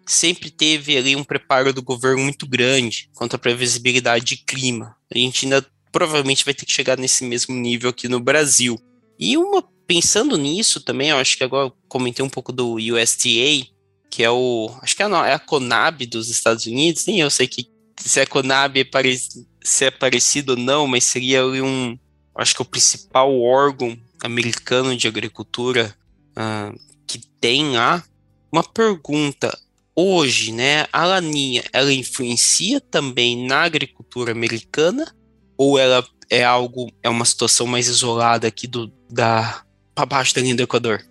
sempre 0.06 0.52
teve 0.52 0.96
ali 0.96 1.16
um 1.16 1.24
preparo 1.24 1.72
do 1.72 1.82
governo 1.82 2.22
muito 2.22 2.46
grande 2.46 3.10
quanto 3.12 3.34
à 3.34 3.38
previsibilidade 3.40 4.24
de 4.24 4.36
clima. 4.36 4.94
A 5.12 5.18
gente 5.18 5.46
ainda 5.46 5.66
provavelmente 5.90 6.44
vai 6.44 6.54
ter 6.54 6.64
que 6.64 6.72
chegar 6.72 6.96
nesse 6.96 7.24
mesmo 7.24 7.56
nível 7.56 7.90
aqui 7.90 8.06
no 8.06 8.20
Brasil. 8.20 8.78
E 9.18 9.36
uma 9.36 9.64
pensando 9.84 10.38
nisso 10.38 10.80
também, 10.80 11.08
eu 11.08 11.16
acho 11.16 11.36
que 11.36 11.42
agora 11.42 11.72
comentei 11.88 12.24
um 12.24 12.30
pouco 12.30 12.52
do 12.52 12.76
USDA, 12.76 13.66
que 14.12 14.22
é 14.22 14.30
o. 14.30 14.70
Acho 14.82 14.94
que 14.94 15.02
é 15.02 15.06
a, 15.06 15.26
é 15.26 15.32
a 15.32 15.38
Conab 15.38 16.04
dos 16.04 16.28
Estados 16.28 16.66
Unidos, 16.66 17.06
nem 17.06 17.20
eu 17.20 17.30
sei 17.30 17.48
que 17.48 17.66
se 17.98 18.20
a 18.20 18.26
Conab 18.26 18.78
é, 18.78 18.84
parecido, 18.84 19.46
se 19.64 19.86
é 19.86 19.90
parecido 19.90 20.52
ou 20.52 20.58
não, 20.58 20.86
mas 20.86 21.04
seria 21.04 21.46
um. 21.46 21.98
Acho 22.34 22.54
que 22.54 22.60
é 22.60 22.64
o 22.64 22.68
principal 22.68 23.40
órgão 23.40 23.98
americano 24.22 24.94
de 24.94 25.08
agricultura 25.08 25.96
uh, 26.32 26.78
que 27.06 27.20
tem 27.40 27.72
lá. 27.72 28.04
Uma 28.52 28.62
pergunta: 28.62 29.58
hoje, 29.96 30.52
né, 30.52 30.86
a 30.92 31.06
laninha, 31.06 31.64
ela 31.72 31.90
influencia 31.90 32.82
também 32.82 33.46
na 33.46 33.62
agricultura 33.62 34.32
americana? 34.32 35.10
Ou 35.56 35.78
ela 35.78 36.06
é 36.28 36.44
algo, 36.44 36.92
é 37.02 37.08
uma 37.08 37.24
situação 37.24 37.66
mais 37.66 37.88
isolada 37.88 38.46
aqui 38.46 38.66
do, 38.66 38.92
da, 39.10 39.64
para 39.94 40.04
baixo 40.04 40.34
da 40.34 40.42
linha 40.42 40.56
do 40.56 40.62
Equador? 40.62 41.02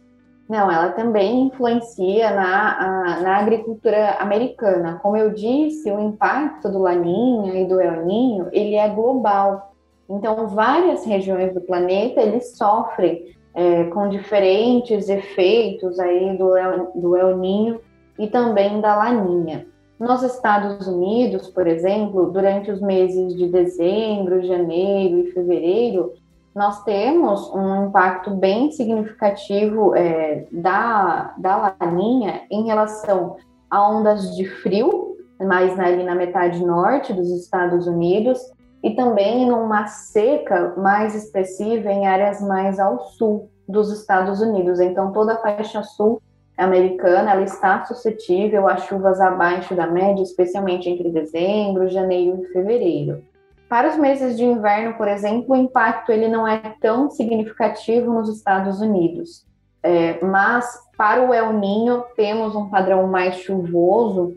Não, 0.51 0.69
ela 0.69 0.89
também 0.89 1.43
influencia 1.43 2.29
na, 2.31 2.73
a, 2.73 3.21
na 3.21 3.37
agricultura 3.37 4.17
americana. 4.19 4.99
Como 5.01 5.15
eu 5.15 5.33
disse, 5.33 5.89
o 5.89 5.97
impacto 5.97 6.69
do 6.69 6.79
Laninha 6.79 7.61
e 7.61 7.65
do 7.65 7.79
El 7.79 8.05
Ninho, 8.05 8.49
ele 8.51 8.75
é 8.75 8.89
global. 8.89 9.71
Então, 10.09 10.49
várias 10.49 11.05
regiões 11.05 11.53
do 11.53 11.61
planeta, 11.61 12.19
eles 12.19 12.57
sofrem 12.57 13.33
é, 13.53 13.85
com 13.85 14.09
diferentes 14.09 15.07
efeitos 15.07 15.97
aí 15.97 16.37
do 16.37 16.57
El, 16.57 16.91
do 16.95 17.15
El 17.15 17.37
Ninho 17.37 17.79
e 18.19 18.27
também 18.27 18.81
da 18.81 18.97
Laninha. 18.97 19.65
Nos 19.97 20.21
Estados 20.21 20.85
Unidos, 20.85 21.47
por 21.47 21.65
exemplo, 21.65 22.29
durante 22.29 22.69
os 22.69 22.81
meses 22.81 23.37
de 23.37 23.47
dezembro, 23.47 24.43
janeiro 24.43 25.19
e 25.19 25.31
fevereiro, 25.31 26.11
nós 26.53 26.83
temos 26.83 27.49
um 27.53 27.87
impacto 27.87 28.31
bem 28.31 28.71
significativo 28.71 29.95
é, 29.95 30.45
da, 30.51 31.33
da 31.37 31.75
laninha 31.79 32.41
em 32.51 32.65
relação 32.65 33.37
a 33.69 33.89
ondas 33.89 34.35
de 34.35 34.45
frio, 34.45 35.15
mais 35.39 35.79
ali 35.79 36.03
na 36.03 36.13
metade 36.13 36.63
norte 36.63 37.13
dos 37.13 37.29
Estados 37.29 37.87
Unidos, 37.87 38.39
e 38.83 38.91
também 38.91 39.47
numa 39.47 39.87
seca 39.87 40.73
mais 40.75 41.15
expressiva 41.15 41.89
em 41.89 42.05
áreas 42.05 42.41
mais 42.41 42.79
ao 42.79 42.99
sul 42.99 43.49
dos 43.67 43.91
Estados 43.91 44.41
Unidos. 44.41 44.79
Então, 44.79 45.11
toda 45.13 45.33
a 45.33 45.37
faixa 45.37 45.83
sul 45.83 46.21
americana 46.57 47.31
ela 47.31 47.43
está 47.43 47.85
suscetível 47.85 48.67
a 48.67 48.77
chuvas 48.77 49.21
abaixo 49.21 49.73
da 49.73 49.87
média, 49.87 50.21
especialmente 50.21 50.89
entre 50.89 51.09
dezembro, 51.09 51.87
janeiro 51.87 52.43
e 52.43 52.47
fevereiro. 52.47 53.23
Para 53.71 53.87
os 53.87 53.95
meses 53.95 54.35
de 54.35 54.43
inverno, 54.43 54.95
por 54.95 55.07
exemplo, 55.07 55.55
o 55.55 55.55
impacto 55.55 56.11
ele 56.11 56.27
não 56.27 56.45
é 56.45 56.75
tão 56.81 57.09
significativo 57.09 58.11
nos 58.11 58.27
Estados 58.27 58.81
Unidos. 58.81 59.45
É, 59.81 60.21
mas 60.21 60.77
para 60.97 61.25
o 61.25 61.33
El 61.33 61.53
Ninho 61.53 62.03
temos 62.17 62.53
um 62.53 62.69
padrão 62.69 63.07
mais 63.07 63.35
chuvoso 63.35 64.35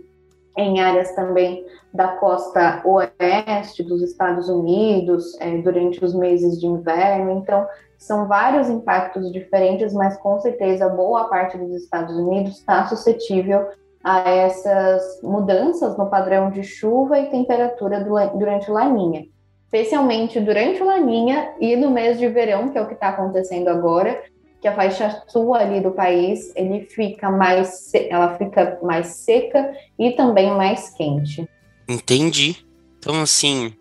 em 0.57 0.81
áreas 0.81 1.17
também 1.17 1.67
da 1.93 2.07
costa 2.19 2.81
oeste 2.85 3.83
dos 3.83 4.03
Estados 4.03 4.49
Unidos 4.49 5.37
é, 5.41 5.59
durante 5.59 6.05
os 6.05 6.15
meses 6.15 6.61
de 6.61 6.69
inverno. 6.69 7.33
Então 7.33 7.67
são 7.99 8.29
vários 8.29 8.71
impactos 8.71 9.33
diferentes, 9.33 9.93
mas 9.93 10.17
com 10.17 10.39
certeza 10.39 10.89
boa 10.89 11.25
parte 11.25 11.59
dos 11.59 11.73
Estados 11.75 12.17
Unidos 12.17 12.61
está 12.61 12.87
suscetível 12.87 13.67
a 14.05 14.29
essas 14.29 15.21
mudanças 15.23 15.97
no 15.97 16.11
padrão 16.11 16.51
de 16.51 16.63
chuva 16.63 17.19
e 17.19 17.31
temperatura 17.31 18.01
durante 18.01 18.71
o 18.71 18.75
laninha. 18.75 19.27
Especialmente 19.65 20.39
durante 20.39 20.83
o 20.83 20.87
laninha 20.87 21.55
e 21.59 21.75
no 21.75 21.91
mês 21.91 22.19
de 22.19 22.29
verão, 22.29 22.69
que 22.69 22.77
é 22.77 22.83
o 22.83 22.87
que 22.87 22.95
está 22.95 23.09
acontecendo 23.09 23.69
agora, 23.69 24.23
que 24.61 24.69
a 24.69 24.75
faixa 24.75 25.23
sul 25.27 25.55
ali 25.55 25.81
do 25.81 25.91
país, 25.91 26.53
ele 26.55 26.83
fica 26.83 27.31
mais, 27.31 27.93
ela 27.95 28.37
fica 28.37 28.79
mais 28.83 29.09
seca 29.09 29.75
e 29.99 30.13
também 30.13 30.51
mais 30.53 30.91
quente. 30.91 31.49
Entendi. 31.89 32.65
Então, 32.99 33.21
assim, 33.21 33.75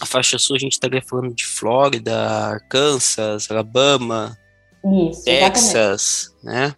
a 0.00 0.06
faixa 0.06 0.38
sul 0.38 0.56
a 0.56 0.58
gente 0.58 0.72
estaria 0.72 1.02
falando 1.02 1.34
de 1.34 1.46
Flórida, 1.46 2.14
Arkansas, 2.14 3.50
Alabama, 3.50 4.36
Isso, 4.84 5.24
Texas, 5.24 6.34
né? 6.42 6.74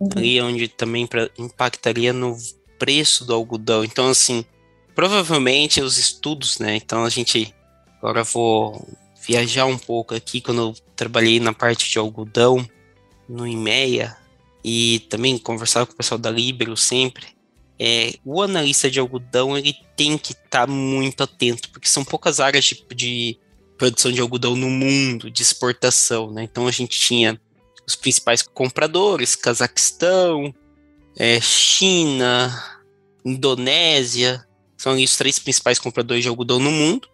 Uhum. 0.00 0.08
Ali 0.16 0.40
onde 0.40 0.68
também 0.68 1.06
pra, 1.06 1.28
impactaria 1.38 2.12
no 2.12 2.36
preço 2.78 3.24
do 3.24 3.34
algodão. 3.34 3.84
Então, 3.84 4.08
assim, 4.08 4.44
provavelmente 4.94 5.80
os 5.80 5.98
estudos, 5.98 6.58
né? 6.58 6.76
Então 6.76 7.04
a 7.04 7.10
gente 7.10 7.54
agora 7.98 8.24
vou 8.24 8.88
viajar 9.26 9.66
um 9.66 9.78
pouco 9.78 10.14
aqui 10.14 10.40
quando 10.40 10.60
eu 10.60 10.74
trabalhei 10.96 11.38
na 11.38 11.52
parte 11.52 11.90
de 11.90 11.98
algodão 11.98 12.66
no 13.28 13.46
IMEA 13.46 14.16
e 14.64 15.06
também 15.08 15.38
conversava 15.38 15.86
com 15.86 15.92
o 15.92 15.96
pessoal 15.96 16.18
da 16.18 16.30
Libero 16.30 16.76
sempre. 16.76 17.26
É, 17.78 18.14
o 18.24 18.42
analista 18.42 18.90
de 18.90 19.00
algodão 19.00 19.56
ele 19.56 19.74
tem 19.96 20.18
que 20.18 20.32
estar 20.32 20.66
tá 20.66 20.66
muito 20.66 21.22
atento, 21.22 21.70
porque 21.70 21.88
são 21.88 22.04
poucas 22.04 22.40
áreas 22.40 22.64
de, 22.64 22.84
de, 22.94 23.38
produção 23.78 24.12
de 24.12 24.20
algodão 24.20 24.54
no 24.54 24.68
mundo, 24.68 25.30
de 25.30 25.42
exportação, 25.42 26.30
né? 26.30 26.42
Então 26.42 26.66
a 26.66 26.70
gente 26.70 26.98
tinha 27.00 27.40
os 27.90 27.96
principais 27.96 28.42
compradores, 28.42 29.36
Cazaquistão, 29.36 30.54
é, 31.16 31.40
China, 31.40 32.80
Indonésia, 33.24 34.46
são 34.76 34.96
os 34.96 35.16
três 35.16 35.38
principais 35.38 35.78
compradores 35.78 36.22
de 36.22 36.28
algodão 36.28 36.58
no 36.58 36.70
mundo. 36.70 37.08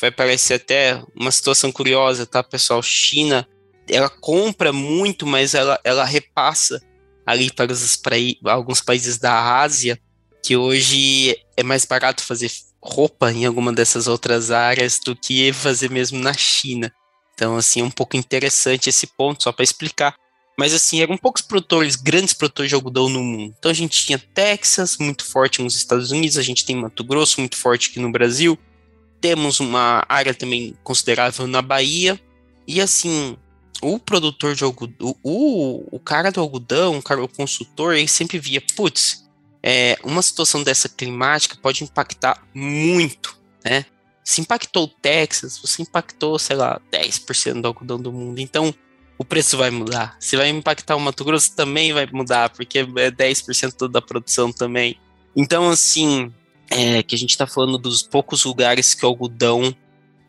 Vai 0.00 0.10
parecer 0.10 0.54
até 0.54 1.02
uma 1.16 1.32
situação 1.32 1.72
curiosa, 1.72 2.24
tá, 2.24 2.42
pessoal? 2.42 2.80
China, 2.82 3.48
ela 3.88 4.08
compra 4.08 4.72
muito, 4.72 5.26
mas 5.26 5.54
ela, 5.54 5.80
ela 5.82 6.04
repassa 6.04 6.80
ali 7.26 7.50
para 7.50 7.72
os, 7.72 7.96
para 7.96 8.16
alguns 8.44 8.80
países 8.80 9.18
da 9.18 9.60
Ásia, 9.60 9.98
que 10.42 10.56
hoje 10.56 11.36
é 11.56 11.62
mais 11.62 11.84
barato 11.84 12.22
fazer 12.22 12.50
roupa 12.80 13.32
em 13.32 13.44
alguma 13.44 13.72
dessas 13.72 14.06
outras 14.06 14.52
áreas 14.52 15.00
do 15.04 15.16
que 15.16 15.52
fazer 15.52 15.90
mesmo 15.90 16.18
na 16.20 16.32
China. 16.32 16.92
Então, 17.34 17.56
assim, 17.56 17.80
é 17.80 17.84
um 17.84 17.90
pouco 17.90 18.16
interessante 18.16 18.88
esse 18.88 19.06
ponto, 19.06 19.42
só 19.42 19.52
para 19.52 19.64
explicar. 19.64 20.14
Mas, 20.58 20.74
assim, 20.74 21.00
eram 21.00 21.16
poucos 21.16 21.40
produtores, 21.40 21.94
grandes 21.94 22.34
produtores 22.34 22.68
de 22.68 22.74
algodão 22.74 23.08
no 23.08 23.22
mundo. 23.22 23.54
Então, 23.56 23.70
a 23.70 23.74
gente 23.74 24.04
tinha 24.04 24.18
Texas, 24.18 24.96
muito 24.98 25.24
forte 25.24 25.62
nos 25.62 25.76
Estados 25.76 26.10
Unidos, 26.10 26.36
a 26.36 26.42
gente 26.42 26.64
tem 26.64 26.74
Mato 26.74 27.04
Grosso, 27.04 27.38
muito 27.38 27.56
forte 27.56 27.90
aqui 27.90 28.00
no 28.00 28.10
Brasil. 28.10 28.58
Temos 29.20 29.60
uma 29.60 30.04
área 30.08 30.34
também 30.34 30.74
considerável 30.82 31.46
na 31.46 31.62
Bahia. 31.62 32.20
E, 32.66 32.80
assim, 32.80 33.36
o 33.80 34.00
produtor 34.00 34.56
de 34.56 34.64
algodão, 34.64 35.14
o, 35.22 35.96
o 35.96 36.00
cara 36.00 36.32
do 36.32 36.40
algodão, 36.40 36.98
o, 36.98 37.02
cara, 37.02 37.22
o 37.22 37.28
consultor, 37.28 37.94
ele 37.94 38.08
sempre 38.08 38.40
via, 38.40 38.60
putz, 38.74 39.28
é, 39.62 39.96
uma 40.02 40.22
situação 40.22 40.64
dessa 40.64 40.88
climática 40.88 41.56
pode 41.62 41.84
impactar 41.84 42.42
muito, 42.52 43.38
né? 43.64 43.86
Se 44.24 44.40
impactou 44.40 44.84
o 44.84 44.88
Texas, 44.88 45.56
você 45.56 45.82
impactou, 45.82 46.36
sei 46.36 46.56
lá, 46.56 46.80
10% 46.92 47.60
do 47.60 47.68
algodão 47.68 47.98
do 47.98 48.12
mundo. 48.12 48.40
Então, 48.40 48.74
o 49.18 49.24
preço 49.24 49.56
vai 49.56 49.70
mudar. 49.70 50.16
Se 50.20 50.36
vai 50.36 50.48
impactar 50.48 50.94
o 50.94 51.00
Mato 51.00 51.24
Grosso, 51.24 51.54
também 51.54 51.92
vai 51.92 52.06
mudar, 52.06 52.50
porque 52.50 52.78
é 52.78 53.10
10% 53.10 53.88
da 53.88 54.00
produção 54.00 54.52
também. 54.52 54.96
Então, 55.36 55.68
assim, 55.68 56.32
é, 56.70 57.02
que 57.02 57.16
a 57.16 57.18
gente 57.18 57.30
está 57.30 57.46
falando 57.46 57.76
dos 57.76 58.02
poucos 58.02 58.44
lugares 58.44 58.94
que 58.94 59.04
o 59.04 59.08
algodão, 59.08 59.74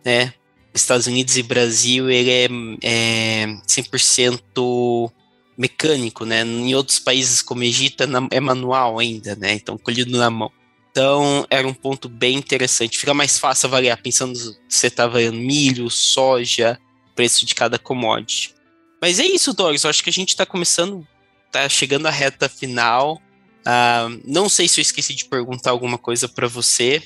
né, 0.04 0.34
Estados 0.74 1.08
Unidos 1.08 1.38
e 1.38 1.44
Brasil, 1.44 2.10
ele 2.10 2.32
é, 2.32 2.48
é 2.82 3.48
100% 3.68 5.12
mecânico, 5.58 6.26
né? 6.26 6.42
Em 6.44 6.74
outros 6.74 7.00
países 7.00 7.42
como 7.42 7.64
Egito 7.64 8.04
é, 8.04 8.08
é 8.32 8.40
manual 8.40 8.98
ainda, 8.98 9.36
né? 9.36 9.54
Então, 9.54 9.78
colhido 9.78 10.18
na 10.18 10.30
mão. 10.30 10.52
Então, 10.90 11.46
era 11.50 11.68
um 11.68 11.74
ponto 11.74 12.08
bem 12.10 12.38
interessante. 12.38 12.98
Fica 12.98 13.14
mais 13.14 13.38
fácil 13.38 13.68
avaliar, 13.68 14.02
pensando 14.02 14.36
se 14.36 14.58
você 14.68 14.88
está 14.88 15.04
avaliando 15.04 15.38
milho, 15.38 15.90
soja, 15.90 16.80
preço 17.14 17.46
de 17.46 17.54
cada 17.54 17.78
commodity. 17.78 18.56
Mas 19.02 19.20
é 19.20 19.26
isso, 19.26 19.54
Doris. 19.54 19.84
Eu 19.84 19.90
acho 19.90 20.04
que 20.04 20.10
a 20.10 20.14
gente 20.14 20.30
está 20.30 20.46
começando, 20.46 21.08
está 21.48 21.68
chegando 21.70 22.08
à 22.08 22.12
reta 22.12 22.50
final. 22.50 23.22
Uh, 23.62 24.22
não 24.26 24.50
sei 24.50 24.68
se 24.68 24.80
eu 24.80 24.82
esqueci 24.82 25.14
de 25.14 25.26
perguntar 25.26 25.72
alguma 25.72 25.98
coisa 25.98 26.28
para 26.28 26.48
você. 26.48 27.04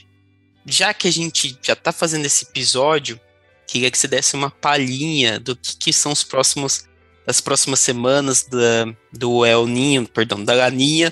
Já 0.65 0.93
que 0.93 1.07
a 1.07 1.11
gente 1.11 1.57
já 1.61 1.73
está 1.73 1.91
fazendo 1.91 2.25
esse 2.25 2.45
episódio, 2.45 3.19
queria 3.67 3.91
que 3.91 3.97
você 3.97 4.07
desse 4.07 4.35
uma 4.35 4.49
palhinha 4.49 5.39
do 5.39 5.55
que, 5.55 5.75
que 5.77 5.93
são 5.93 6.11
os 6.11 6.23
próximos 6.23 6.85
das 7.25 7.39
próximas 7.39 7.79
semanas 7.79 8.43
da, 8.43 8.93
do 9.11 9.45
El 9.45 9.65
Ninho, 9.65 10.07
perdão, 10.07 10.43
da 10.43 10.53
Laninha. 10.53 11.11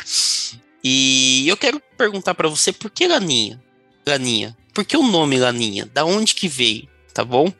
E 0.83 1.47
eu 1.47 1.55
quero 1.55 1.81
perguntar 1.97 2.33
para 2.33 2.49
você 2.49 2.71
por 2.71 2.89
que 2.91 3.07
Laninha? 3.07 3.61
Laninha. 4.05 4.57
Por 4.73 4.83
que 4.83 4.97
o 4.97 5.03
nome 5.03 5.37
Laninha? 5.37 5.85
Da 5.93 6.03
onde 6.03 6.33
que 6.33 6.47
veio? 6.47 6.87
Tá 7.13 7.23
bom? 7.23 7.51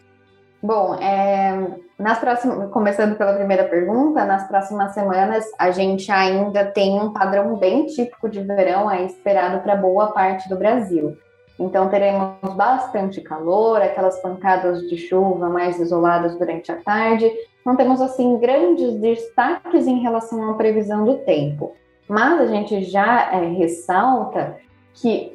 Bom, 0.63 0.93
é, 0.95 1.79
nas 1.97 2.19
próximas, 2.19 2.69
começando 2.69 3.15
pela 3.15 3.33
primeira 3.33 3.63
pergunta, 3.63 4.25
nas 4.25 4.47
próximas 4.47 4.93
semanas 4.93 5.43
a 5.57 5.71
gente 5.71 6.11
ainda 6.11 6.65
tem 6.65 6.99
um 6.99 7.11
padrão 7.11 7.55
bem 7.55 7.87
típico 7.87 8.29
de 8.29 8.41
verão 8.41 8.87
aí 8.87 9.07
esperado 9.07 9.61
para 9.61 9.75
boa 9.75 10.11
parte 10.11 10.47
do 10.47 10.55
Brasil. 10.55 11.17
Então 11.59 11.89
teremos 11.89 12.55
bastante 12.55 13.21
calor, 13.21 13.81
aquelas 13.81 14.19
pancadas 14.21 14.81
de 14.87 14.97
chuva 14.97 15.49
mais 15.49 15.79
isoladas 15.79 16.37
durante 16.37 16.71
a 16.71 16.75
tarde. 16.75 17.31
Não 17.65 17.75
temos 17.75 17.99
assim 17.99 18.37
grandes 18.37 18.93
destaques 18.99 19.87
em 19.87 19.99
relação 19.99 20.51
à 20.51 20.53
previsão 20.53 21.05
do 21.05 21.17
tempo, 21.19 21.73
mas 22.07 22.39
a 22.39 22.45
gente 22.45 22.83
já 22.83 23.31
é, 23.31 23.47
ressalta 23.47 24.57
que 24.93 25.30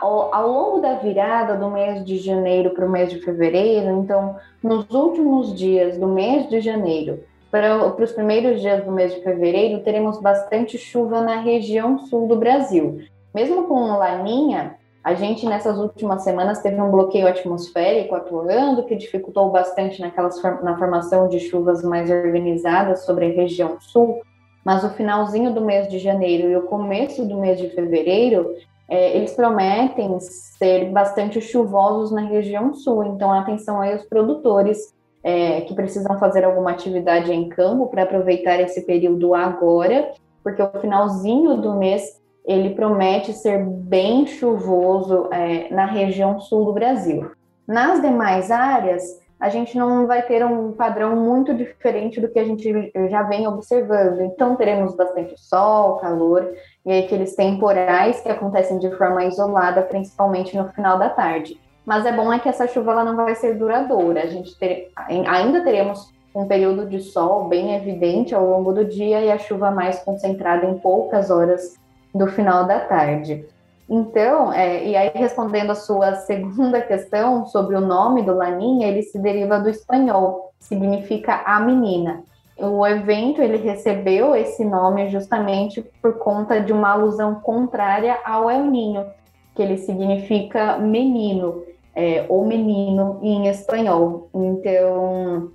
ao, 0.00 0.34
ao, 0.34 0.48
longo 0.48 0.80
da 0.80 0.94
virada 0.94 1.56
do 1.56 1.70
mês 1.70 2.04
de 2.04 2.18
janeiro 2.18 2.70
para 2.70 2.86
o 2.86 2.90
mês 2.90 3.10
de 3.10 3.20
fevereiro, 3.20 3.90
então 3.90 4.36
nos 4.62 4.88
últimos 4.90 5.54
dias 5.54 5.98
do 5.98 6.06
mês 6.06 6.48
de 6.48 6.60
janeiro 6.60 7.24
para, 7.50 7.90
para 7.90 8.04
os 8.04 8.12
primeiros 8.12 8.60
dias 8.60 8.84
do 8.84 8.92
mês 8.92 9.12
de 9.12 9.20
fevereiro, 9.22 9.82
teremos 9.82 10.20
bastante 10.20 10.78
chuva 10.78 11.20
na 11.20 11.40
região 11.40 11.98
sul 11.98 12.28
do 12.28 12.36
Brasil. 12.36 13.00
Mesmo 13.34 13.64
com 13.64 13.96
laninha, 13.96 14.76
a 15.02 15.14
gente, 15.14 15.46
nessas 15.46 15.78
últimas 15.78 16.22
semanas, 16.22 16.60
teve 16.60 16.80
um 16.80 16.90
bloqueio 16.90 17.26
atmosférico 17.26 18.14
atuando, 18.14 18.84
que 18.84 18.94
dificultou 18.94 19.50
bastante 19.50 20.00
naquelas, 20.00 20.40
na 20.62 20.76
formação 20.78 21.28
de 21.28 21.40
chuvas 21.40 21.82
mais 21.82 22.10
organizadas 22.10 23.04
sobre 23.04 23.26
a 23.26 23.30
região 23.30 23.80
sul, 23.80 24.20
mas 24.64 24.84
o 24.84 24.90
finalzinho 24.90 25.52
do 25.52 25.60
mês 25.60 25.88
de 25.88 25.98
janeiro 25.98 26.48
e 26.50 26.56
o 26.56 26.66
começo 26.66 27.24
do 27.24 27.38
mês 27.38 27.58
de 27.58 27.70
fevereiro, 27.70 28.54
é, 28.90 29.16
eles 29.16 29.32
prometem 29.34 30.18
ser 30.18 30.90
bastante 30.90 31.40
chuvosos 31.40 32.10
na 32.10 32.22
região 32.22 32.74
sul, 32.74 33.04
então 33.04 33.30
atenção 33.32 33.80
aí 33.80 33.92
aos 33.92 34.02
produtores 34.02 34.92
é, 35.22 35.60
que 35.60 35.74
precisam 35.74 36.18
fazer 36.18 36.44
alguma 36.44 36.72
atividade 36.72 37.32
em 37.32 37.48
campo 37.48 37.86
para 37.86 38.02
aproveitar 38.02 38.58
esse 38.58 38.84
período 38.84 39.32
agora, 39.32 40.10
porque 40.42 40.60
o 40.60 40.80
finalzinho 40.80 41.56
do 41.58 41.76
mês 41.76 42.20
ele 42.44 42.70
promete 42.70 43.32
ser 43.32 43.64
bem 43.64 44.26
chuvoso 44.26 45.28
é, 45.30 45.72
na 45.72 45.86
região 45.86 46.40
sul 46.40 46.64
do 46.64 46.72
Brasil. 46.72 47.30
Nas 47.68 48.02
demais 48.02 48.50
áreas, 48.50 49.04
a 49.38 49.48
gente 49.48 49.78
não 49.78 50.06
vai 50.06 50.22
ter 50.22 50.44
um 50.44 50.72
padrão 50.72 51.14
muito 51.14 51.54
diferente 51.54 52.20
do 52.20 52.28
que 52.28 52.38
a 52.38 52.44
gente 52.44 52.92
já 53.08 53.22
vem 53.22 53.46
observando. 53.46 54.20
Então, 54.20 54.56
teremos 54.56 54.96
bastante 54.96 55.34
sol, 55.38 55.96
calor 55.96 56.50
e 56.84 56.98
aqueles 56.98 57.34
temporais 57.34 58.20
que 58.20 58.28
acontecem 58.28 58.78
de 58.78 58.90
forma 58.96 59.24
isolada, 59.24 59.82
principalmente 59.82 60.56
no 60.56 60.68
final 60.70 60.98
da 60.98 61.10
tarde. 61.10 61.60
Mas 61.84 62.06
é 62.06 62.12
bom 62.12 62.32
é 62.32 62.38
que 62.38 62.48
essa 62.48 62.66
chuva 62.66 62.92
ela 62.92 63.04
não 63.04 63.16
vai 63.16 63.34
ser 63.34 63.58
duradoura. 63.58 64.22
A 64.22 64.26
gente 64.26 64.56
ter, 64.58 64.90
ainda 65.26 65.62
teremos 65.62 66.12
um 66.34 66.46
período 66.46 66.86
de 66.86 67.00
sol 67.00 67.48
bem 67.48 67.74
evidente 67.74 68.34
ao 68.34 68.46
longo 68.46 68.72
do 68.72 68.84
dia 68.84 69.20
e 69.20 69.30
a 69.30 69.38
chuva 69.38 69.70
mais 69.70 69.98
concentrada 70.00 70.66
em 70.66 70.78
poucas 70.78 71.30
horas 71.30 71.74
do 72.14 72.26
final 72.28 72.66
da 72.66 72.80
tarde. 72.80 73.44
Então, 73.88 74.52
é, 74.52 74.86
e 74.86 74.96
aí 74.96 75.10
respondendo 75.12 75.70
a 75.70 75.74
sua 75.74 76.14
segunda 76.22 76.80
questão 76.80 77.46
sobre 77.46 77.74
o 77.74 77.80
nome 77.80 78.22
do 78.22 78.34
Laninha, 78.34 78.86
ele 78.86 79.02
se 79.02 79.18
deriva 79.18 79.58
do 79.58 79.68
espanhol, 79.68 80.52
significa 80.60 81.42
a 81.44 81.58
menina. 81.58 82.22
O 82.60 82.86
evento 82.86 83.40
ele 83.40 83.56
recebeu 83.56 84.34
esse 84.34 84.64
nome 84.64 85.08
justamente 85.08 85.82
por 86.02 86.18
conta 86.18 86.60
de 86.60 86.72
uma 86.72 86.90
alusão 86.90 87.36
contrária 87.36 88.18
ao 88.24 88.50
El 88.50 88.66
Ninho, 88.66 89.06
que 89.54 89.62
ele 89.62 89.78
significa 89.78 90.76
menino 90.78 91.62
é, 91.94 92.24
ou 92.28 92.44
menino 92.44 93.18
em 93.22 93.48
espanhol. 93.48 94.28
Então 94.34 95.50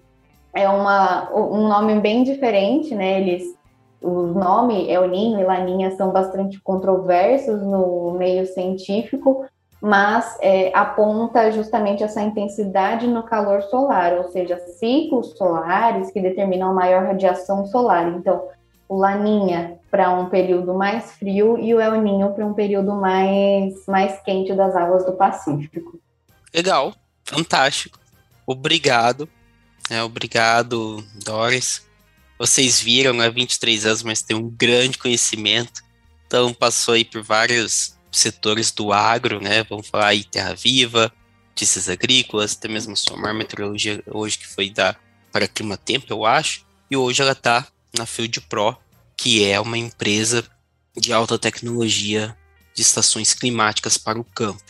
é 0.53 0.67
uma, 0.67 1.31
um 1.33 1.67
nome 1.67 1.99
bem 1.99 2.23
diferente, 2.23 2.95
né? 2.95 3.19
Eles 3.19 3.55
os 4.01 4.35
nomes 4.35 4.87
El 4.87 5.07
Ninho 5.07 5.39
e 5.39 5.43
Laninha 5.43 5.91
são 5.95 6.11
bastante 6.11 6.61
controversos 6.61 7.61
no 7.63 8.11
meio 8.11 8.45
científico, 8.45 9.45
mas 9.81 10.37
é, 10.41 10.71
aponta 10.73 11.51
justamente 11.51 12.03
essa 12.03 12.21
intensidade 12.21 13.07
no 13.07 13.23
calor 13.23 13.61
solar, 13.63 14.13
ou 14.13 14.31
seja, 14.31 14.57
ciclos 14.79 15.37
solares 15.37 16.11
que 16.11 16.21
determinam 16.21 16.71
a 16.71 16.73
maior 16.73 17.05
radiação 17.05 17.65
solar. 17.65 18.07
Então, 18.07 18.47
o 18.87 18.97
Laninha 18.97 19.79
para 19.89 20.11
um 20.11 20.29
período 20.29 20.73
mais 20.73 21.13
frio 21.13 21.57
e 21.57 21.73
o 21.73 21.79
El 21.79 22.01
Ninho 22.01 22.33
para 22.33 22.45
um 22.45 22.53
período 22.53 22.93
mais, 22.93 23.85
mais 23.87 24.19
quente 24.21 24.53
das 24.53 24.75
águas 24.75 25.05
do 25.05 25.13
Pacífico. 25.13 25.99
Legal, 26.53 26.93
fantástico. 27.23 27.99
Obrigado. 28.45 29.27
É, 29.89 30.01
obrigado, 30.03 31.03
Doris. 31.23 31.85
Vocês 32.37 32.81
viram 32.81 33.19
há 33.21 33.29
23 33.29 33.85
anos, 33.85 34.03
mas 34.03 34.21
tem 34.21 34.35
um 34.35 34.49
grande 34.49 34.97
conhecimento. 34.97 35.81
Então 36.27 36.53
passou 36.53 36.93
aí 36.93 37.05
por 37.05 37.23
vários 37.23 37.94
setores 38.17 38.71
do 38.71 38.91
agro, 38.91 39.41
né? 39.41 39.63
Vamos 39.63 39.87
falar 39.87 40.07
aí 40.07 40.23
Terra 40.23 40.53
Viva, 40.53 41.11
notícias 41.49 41.89
agrícolas, 41.89 42.55
até 42.57 42.67
mesmo 42.67 42.93
a 42.93 42.95
sua 42.95 43.17
maior 43.17 43.33
meteorologia 43.33 44.03
hoje 44.07 44.37
que 44.37 44.47
foi 44.47 44.69
da 44.69 44.95
para 45.31 45.47
Clima 45.47 45.75
Tempo, 45.75 46.05
eu 46.09 46.25
acho. 46.25 46.65
E 46.89 46.95
hoje 46.95 47.21
ela 47.21 47.33
está 47.33 47.67
na 47.97 48.05
Field 48.05 48.39
Pro, 48.41 48.77
que 49.17 49.43
é 49.43 49.59
uma 49.59 49.77
empresa 49.77 50.45
de 50.95 51.11
alta 51.11 51.37
tecnologia 51.37 52.37
de 52.73 52.81
estações 52.81 53.33
climáticas 53.33 53.97
para 53.97 54.17
o 54.17 54.23
campo. 54.23 54.63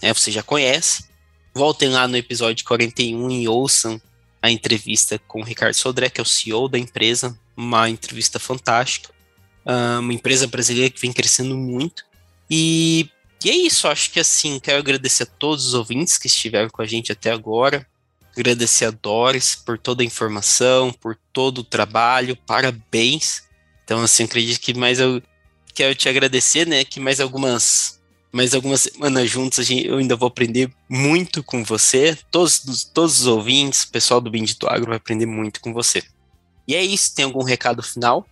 É, 0.00 0.12
você 0.12 0.30
já 0.30 0.42
conhece. 0.42 1.04
Voltem 1.54 1.90
lá 1.90 2.08
no 2.08 2.16
episódio 2.16 2.64
41 2.64 3.30
e 3.30 3.48
ouçam 3.48 4.00
a 4.40 4.50
entrevista 4.50 5.18
com 5.18 5.40
o 5.40 5.44
Ricardo 5.44 5.74
Sodré, 5.74 6.08
que 6.08 6.20
é 6.20 6.22
o 6.22 6.26
CEO 6.26 6.68
da 6.68 6.78
empresa, 6.78 7.38
uma 7.56 7.90
entrevista 7.90 8.38
fantástica, 8.38 9.12
ah, 9.66 9.98
uma 10.00 10.14
empresa 10.14 10.46
brasileira 10.46 10.88
que 10.88 11.00
vem 11.00 11.12
crescendo 11.12 11.56
muito. 11.56 12.04
E, 12.50 13.08
e 13.44 13.50
é 13.50 13.54
isso, 13.54 13.88
acho 13.88 14.10
que 14.10 14.20
assim, 14.20 14.58
quero 14.58 14.78
agradecer 14.78 15.24
a 15.24 15.26
todos 15.26 15.66
os 15.66 15.74
ouvintes 15.74 16.18
que 16.18 16.26
estiveram 16.26 16.68
com 16.70 16.82
a 16.82 16.86
gente 16.86 17.12
até 17.12 17.30
agora, 17.30 17.86
agradecer 18.36 18.86
a 18.86 18.90
Doris 18.90 19.54
por 19.54 19.78
toda 19.78 20.02
a 20.02 20.06
informação, 20.06 20.92
por 20.92 21.18
todo 21.32 21.58
o 21.58 21.64
trabalho, 21.64 22.36
parabéns. 22.46 23.42
Então, 23.84 24.02
assim, 24.02 24.24
acredito 24.24 24.60
que 24.60 24.74
mais 24.74 24.98
eu 24.98 25.22
quero 25.74 25.94
te 25.94 26.08
agradecer, 26.08 26.66
né, 26.66 26.84
que 26.84 27.00
mais 27.00 27.20
algumas 27.20 27.96
mais 28.32 28.54
algumas 28.54 28.82
semanas 28.82 29.30
juntos 29.30 29.70
eu 29.70 29.96
ainda 29.96 30.14
vou 30.14 30.28
aprender 30.28 30.70
muito 30.90 31.42
com 31.42 31.64
você. 31.64 32.18
Todos, 32.30 32.84
todos 32.92 33.20
os 33.20 33.26
ouvintes, 33.26 33.86
pessoal 33.86 34.20
do 34.20 34.30
Bendito 34.30 34.68
Agro 34.68 34.88
vai 34.88 34.98
aprender 34.98 35.24
muito 35.24 35.58
com 35.58 35.72
você. 35.72 36.02
E 36.68 36.74
é 36.74 36.82
isso, 36.84 37.14
tem 37.14 37.24
algum 37.24 37.42
recado 37.42 37.82
final? 37.82 38.26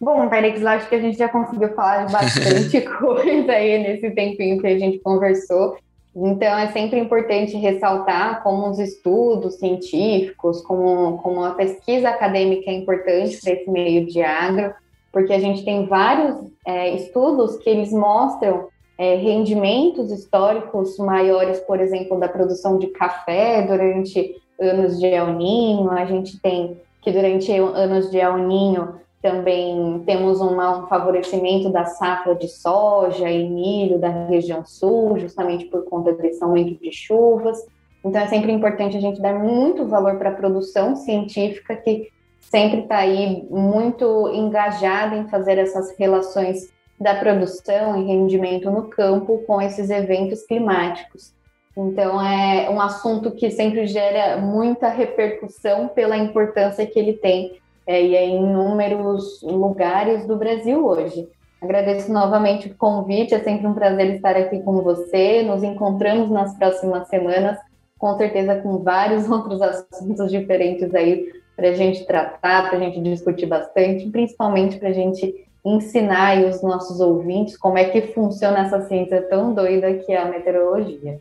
Bom, 0.00 0.28
Félix, 0.28 0.64
acho 0.64 0.88
que 0.88 0.94
a 0.94 1.00
gente 1.00 1.16
já 1.16 1.28
conseguiu 1.28 1.70
falar 1.74 2.06
de 2.06 2.12
bastante 2.12 2.80
coisa 2.98 3.52
aí 3.52 3.78
nesse 3.78 4.10
tempinho 4.10 4.60
que 4.60 4.66
a 4.66 4.78
gente 4.78 4.98
conversou. 4.98 5.76
Então, 6.16 6.56
é 6.56 6.68
sempre 6.68 6.98
importante 7.00 7.56
ressaltar 7.56 8.42
como 8.42 8.70
os 8.70 8.78
estudos 8.78 9.56
científicos, 9.56 10.60
como, 10.62 11.18
como 11.18 11.44
a 11.44 11.52
pesquisa 11.52 12.08
acadêmica 12.08 12.70
é 12.70 12.74
importante 12.74 13.40
para 13.40 13.52
esse 13.52 13.70
meio 13.70 14.06
de 14.06 14.22
agro. 14.22 14.72
porque 15.12 15.32
a 15.32 15.40
gente 15.40 15.64
tem 15.64 15.86
vários 15.86 16.36
é, 16.66 16.94
estudos 16.94 17.56
que 17.58 17.68
eles 17.68 17.92
mostram 17.92 18.68
é, 18.96 19.16
rendimentos 19.16 20.12
históricos 20.12 20.96
maiores, 20.98 21.58
por 21.60 21.80
exemplo, 21.80 22.18
da 22.18 22.28
produção 22.28 22.78
de 22.78 22.88
café 22.88 23.62
durante 23.62 24.36
anos 24.60 25.00
de 25.00 25.06
El 25.06 25.34
Ninho, 25.34 25.90
a 25.90 26.04
gente 26.04 26.40
tem 26.40 26.80
que 27.02 27.10
durante 27.10 27.52
anos 27.52 28.10
de 28.10 28.18
El 28.18 28.38
Ninho 28.38 28.94
também 29.24 30.02
temos 30.04 30.38
um 30.42 30.54
favorecimento 30.86 31.70
da 31.70 31.86
safra 31.86 32.34
de 32.34 32.46
soja 32.46 33.30
e 33.30 33.48
milho 33.48 33.98
da 33.98 34.10
região 34.26 34.66
sul, 34.66 35.18
justamente 35.18 35.64
por 35.64 35.86
conta 35.86 36.12
desse 36.12 36.44
aumento 36.44 36.78
de 36.78 36.92
chuvas. 36.92 37.56
Então 38.04 38.20
é 38.20 38.26
sempre 38.26 38.52
importante 38.52 38.98
a 38.98 39.00
gente 39.00 39.22
dar 39.22 39.32
muito 39.32 39.86
valor 39.86 40.18
para 40.18 40.28
a 40.28 40.34
produção 40.34 40.94
científica, 40.94 41.74
que 41.74 42.10
sempre 42.38 42.80
está 42.80 42.98
aí 42.98 43.46
muito 43.48 44.28
engajada 44.28 45.16
em 45.16 45.26
fazer 45.28 45.56
essas 45.56 45.96
relações 45.98 46.70
da 47.00 47.14
produção 47.14 47.98
e 47.98 48.04
rendimento 48.04 48.70
no 48.70 48.90
campo 48.90 49.38
com 49.46 49.58
esses 49.58 49.88
eventos 49.88 50.42
climáticos. 50.42 51.32
Então, 51.74 52.20
é 52.20 52.68
um 52.68 52.78
assunto 52.78 53.30
que 53.30 53.50
sempre 53.50 53.86
gera 53.86 54.36
muita 54.36 54.88
repercussão 54.88 55.88
pela 55.88 56.14
importância 56.14 56.86
que 56.86 56.98
ele 56.98 57.14
tem 57.14 57.63
é, 57.86 58.02
e 58.02 58.16
é 58.16 58.24
em 58.24 58.36
inúmeros 58.36 59.42
lugares 59.42 60.26
do 60.26 60.36
Brasil 60.36 60.84
hoje. 60.84 61.28
Agradeço 61.60 62.12
novamente 62.12 62.68
o 62.68 62.74
convite, 62.74 63.34
é 63.34 63.40
sempre 63.40 63.66
um 63.66 63.74
prazer 63.74 64.16
estar 64.16 64.36
aqui 64.36 64.60
com 64.60 64.82
você. 64.82 65.42
Nos 65.42 65.62
encontramos 65.62 66.30
nas 66.30 66.54
próximas 66.56 67.08
semanas, 67.08 67.58
com 67.98 68.16
certeza 68.16 68.56
com 68.56 68.78
vários 68.78 69.28
outros 69.30 69.62
assuntos 69.62 70.30
diferentes 70.30 70.94
aí 70.94 71.32
para 71.56 71.68
a 71.68 71.72
gente 71.72 72.04
tratar, 72.04 72.68
para 72.68 72.76
a 72.76 72.80
gente 72.80 73.00
discutir 73.00 73.46
bastante, 73.46 74.10
principalmente 74.10 74.76
para 74.76 74.88
a 74.88 74.92
gente 74.92 75.46
ensinar 75.64 76.44
os 76.44 76.62
nossos 76.62 77.00
ouvintes 77.00 77.56
como 77.56 77.78
é 77.78 77.84
que 77.84 78.12
funciona 78.12 78.66
essa 78.66 78.86
ciência 78.86 79.22
tão 79.22 79.54
doida 79.54 79.94
que 79.94 80.12
é 80.12 80.18
a 80.18 80.26
meteorologia. 80.26 81.18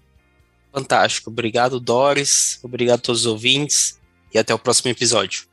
Fantástico. 0.74 1.30
Obrigado, 1.30 1.80
Doris. 1.80 2.60
Obrigado 2.64 3.00
a 3.00 3.02
todos 3.02 3.22
os 3.22 3.28
ouvintes 3.28 4.00
e 4.34 4.40
até 4.40 4.54
o 4.54 4.60
próximo 4.60 4.92
episódio. 4.92 5.53